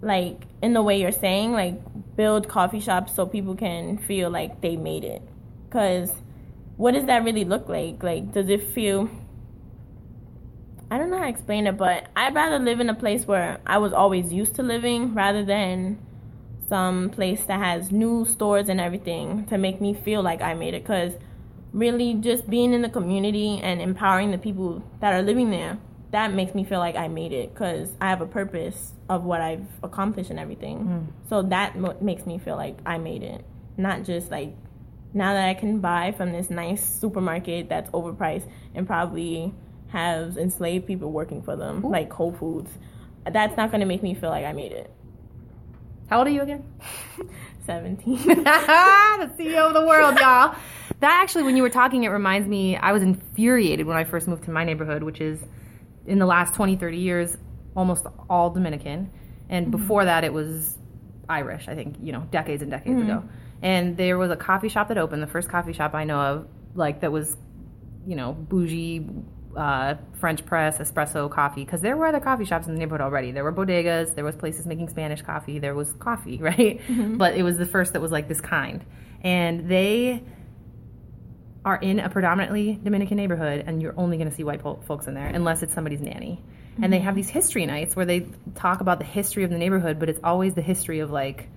[0.00, 1.80] like in the way you're saying, like
[2.16, 5.22] build coffee shops so people can feel like they made it.
[5.68, 6.12] Because
[6.76, 8.02] what does that really look like?
[8.02, 9.10] Like, does it feel.
[10.90, 13.58] I don't know how to explain it, but I'd rather live in a place where
[13.66, 15.98] I was always used to living rather than
[16.68, 20.74] some place that has new stores and everything to make me feel like I made
[20.74, 20.82] it.
[20.82, 21.12] Because
[21.72, 25.78] really, just being in the community and empowering the people that are living there,
[26.12, 29.40] that makes me feel like I made it because I have a purpose of what
[29.40, 30.78] I've accomplished and everything.
[30.78, 31.28] Mm.
[31.28, 33.44] So that mo- makes me feel like I made it,
[33.76, 34.54] not just like
[35.12, 39.52] now that I can buy from this nice supermarket that's overpriced and probably
[39.88, 42.70] has enslaved people working for them, like Whole Foods.
[43.28, 44.90] That's not going to make me feel like I made it.
[46.14, 46.62] How old are you again?
[47.66, 48.14] 17.
[48.24, 48.34] the
[49.36, 50.54] CEO of the world, y'all.
[51.00, 54.28] That actually, when you were talking, it reminds me, I was infuriated when I first
[54.28, 55.40] moved to my neighborhood, which is
[56.06, 57.36] in the last 20, 30 years,
[57.74, 59.10] almost all Dominican.
[59.48, 59.76] And mm-hmm.
[59.76, 60.78] before that, it was
[61.28, 63.10] Irish, I think, you know, decades and decades mm-hmm.
[63.10, 63.28] ago.
[63.60, 66.48] And there was a coffee shop that opened, the first coffee shop I know of,
[66.76, 67.36] like, that was,
[68.06, 69.04] you know, bougie,
[69.56, 73.32] uh, French press, espresso coffee, because there were other coffee shops in the neighborhood already.
[73.32, 76.80] There were bodegas, there was places making Spanish coffee, there was coffee, right?
[76.88, 78.84] But it was the first that was like this kind.
[79.22, 80.22] And they
[81.64, 85.06] are in a predominantly Dominican neighborhood, and you're only going to see white po- folks
[85.06, 86.42] in there unless it's somebody's nanny.
[86.82, 88.26] And they have these history nights where they
[88.56, 91.48] talk about the history of the neighborhood, but it's always the history of like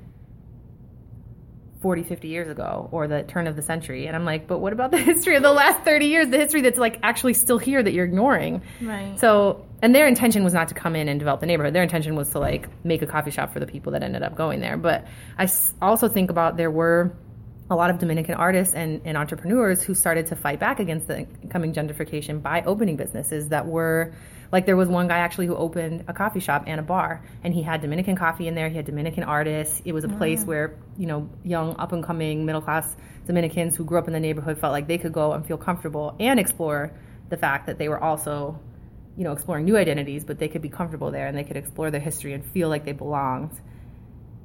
[1.87, 4.07] 40, 50 years ago or the turn of the century.
[4.07, 6.27] And I'm like, but what about the history of the last 30 years?
[6.27, 8.61] The history that's like actually still here that you're ignoring.
[8.81, 9.17] Right.
[9.17, 11.73] So, and their intention was not to come in and develop the neighborhood.
[11.73, 14.35] Their intention was to like make a coffee shop for the people that ended up
[14.35, 14.75] going there.
[14.75, 15.07] But
[15.37, 15.49] I
[15.81, 17.15] also think about there were
[17.69, 21.25] a lot of Dominican artists and, and entrepreneurs who started to fight back against the
[21.49, 24.13] coming gentrification by opening businesses that were
[24.51, 27.53] like there was one guy actually who opened a coffee shop and a bar and
[27.53, 29.81] he had Dominican coffee in there, he had Dominican artists.
[29.85, 32.95] It was a place where, you know, young up and coming middle class
[33.25, 36.15] Dominicans who grew up in the neighborhood felt like they could go and feel comfortable
[36.19, 36.93] and explore
[37.29, 38.59] the fact that they were also
[39.17, 41.89] you know, exploring new identities, but they could be comfortable there and they could explore
[41.89, 43.59] their history and feel like they belonged.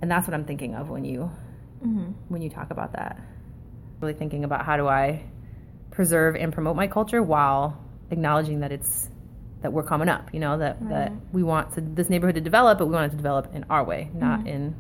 [0.01, 1.31] And that's what I'm thinking of when you
[1.85, 2.13] mm-hmm.
[2.29, 3.21] when you talk about that.
[4.01, 5.25] Really thinking about how do I
[5.91, 7.79] preserve and promote my culture while
[8.11, 9.11] acknowledging that it's
[9.63, 12.79] that we're coming up, you know, that that we want to, this neighborhood to develop,
[12.79, 14.75] but we want it to develop in our way, not in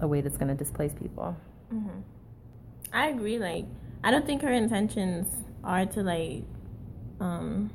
[0.00, 1.36] a way that's going to displace people.
[2.92, 3.38] I agree.
[3.38, 3.64] Like,
[4.04, 5.26] I don't think her intentions
[5.64, 6.44] are to like
[7.20, 7.70] um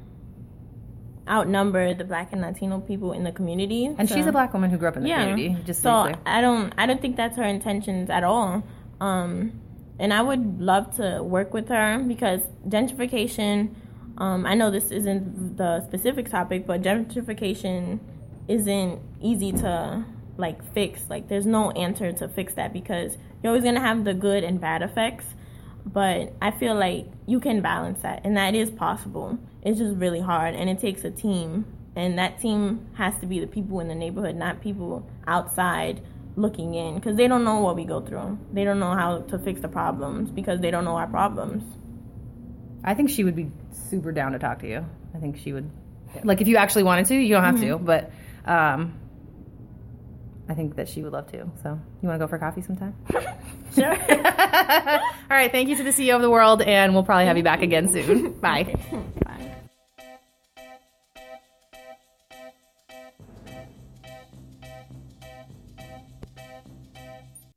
[1.28, 3.86] outnumber the black and Latino people in the community.
[3.98, 5.30] And she's a black woman who grew up in the yeah.
[5.30, 5.62] community.
[5.64, 6.14] Just so.
[6.26, 8.64] I don't I don't think that's her intentions at all.
[9.00, 9.60] Um,
[10.00, 13.76] and I would love to work with her because gentrification.
[14.18, 18.00] Um, I know this isn't the specific topic, but gentrification
[18.48, 20.06] isn't easy to
[20.38, 21.10] like fix.
[21.10, 24.60] Like, there's no answer to fix that because you're always gonna have the good and
[24.60, 25.26] bad effects.
[25.86, 29.38] But I feel like you can balance that, and that is possible.
[29.64, 33.40] It's just really hard, and it takes a team, and that team has to be
[33.40, 36.02] the people in the neighborhood, not people outside
[36.36, 38.38] looking in because they don't know what we go through.
[38.52, 41.64] They don't know how to fix the problems because they don't know our problems.
[42.84, 43.52] I think she would be
[43.90, 44.86] super down to talk to you.
[45.16, 45.70] I think she would,
[46.24, 48.12] like, if you actually wanted to, you don't have to, but
[48.46, 48.94] um,
[50.50, 51.50] I think that she would love to.
[51.62, 52.96] So, you want to go for coffee sometime?
[53.76, 53.90] Sure.
[53.90, 53.96] All
[55.32, 55.52] right.
[55.52, 57.92] Thank you to the CEO of the world, and we'll probably have you back again
[57.92, 58.32] soon.
[58.40, 58.76] Bye.
[59.26, 59.52] Bye.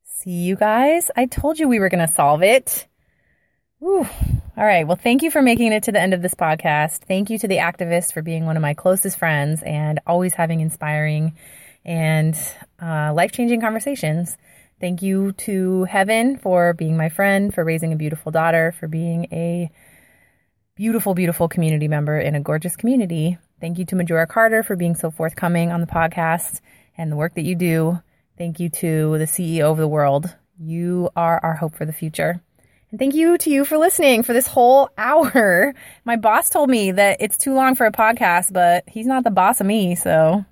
[0.04, 1.10] See you guys.
[1.16, 2.86] I told you we were going to solve it.
[3.86, 4.04] Whew.
[4.56, 4.84] All right.
[4.84, 7.02] Well, thank you for making it to the end of this podcast.
[7.06, 10.58] Thank you to the activist for being one of my closest friends and always having
[10.58, 11.36] inspiring
[11.84, 12.34] and
[12.82, 14.36] uh, life changing conversations.
[14.80, 19.26] Thank you to Heaven for being my friend, for raising a beautiful daughter, for being
[19.30, 19.70] a
[20.74, 23.38] beautiful, beautiful community member in a gorgeous community.
[23.60, 26.60] Thank you to Majora Carter for being so forthcoming on the podcast
[26.98, 28.02] and the work that you do.
[28.36, 30.34] Thank you to the CEO of the world.
[30.58, 32.42] You are our hope for the future.
[32.90, 35.74] And thank you to you for listening for this whole hour.
[36.04, 39.30] My boss told me that it's too long for a podcast, but he's not the
[39.30, 39.96] boss of me.
[39.96, 40.44] So,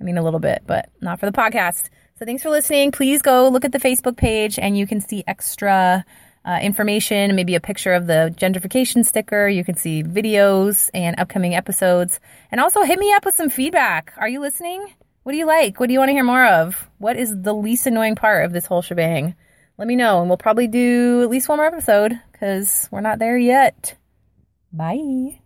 [0.00, 1.90] I mean, a little bit, but not for the podcast.
[2.18, 2.92] So, thanks for listening.
[2.92, 6.04] Please go look at the Facebook page and you can see extra
[6.44, 9.46] uh, information, maybe a picture of the gentrification sticker.
[9.46, 12.20] You can see videos and upcoming episodes.
[12.50, 14.14] And also hit me up with some feedback.
[14.16, 14.94] Are you listening?
[15.22, 15.78] What do you like?
[15.78, 16.88] What do you want to hear more of?
[16.96, 19.34] What is the least annoying part of this whole shebang?
[19.80, 23.18] Let me know, and we'll probably do at least one more episode because we're not
[23.18, 23.96] there yet.
[24.70, 25.40] Bye.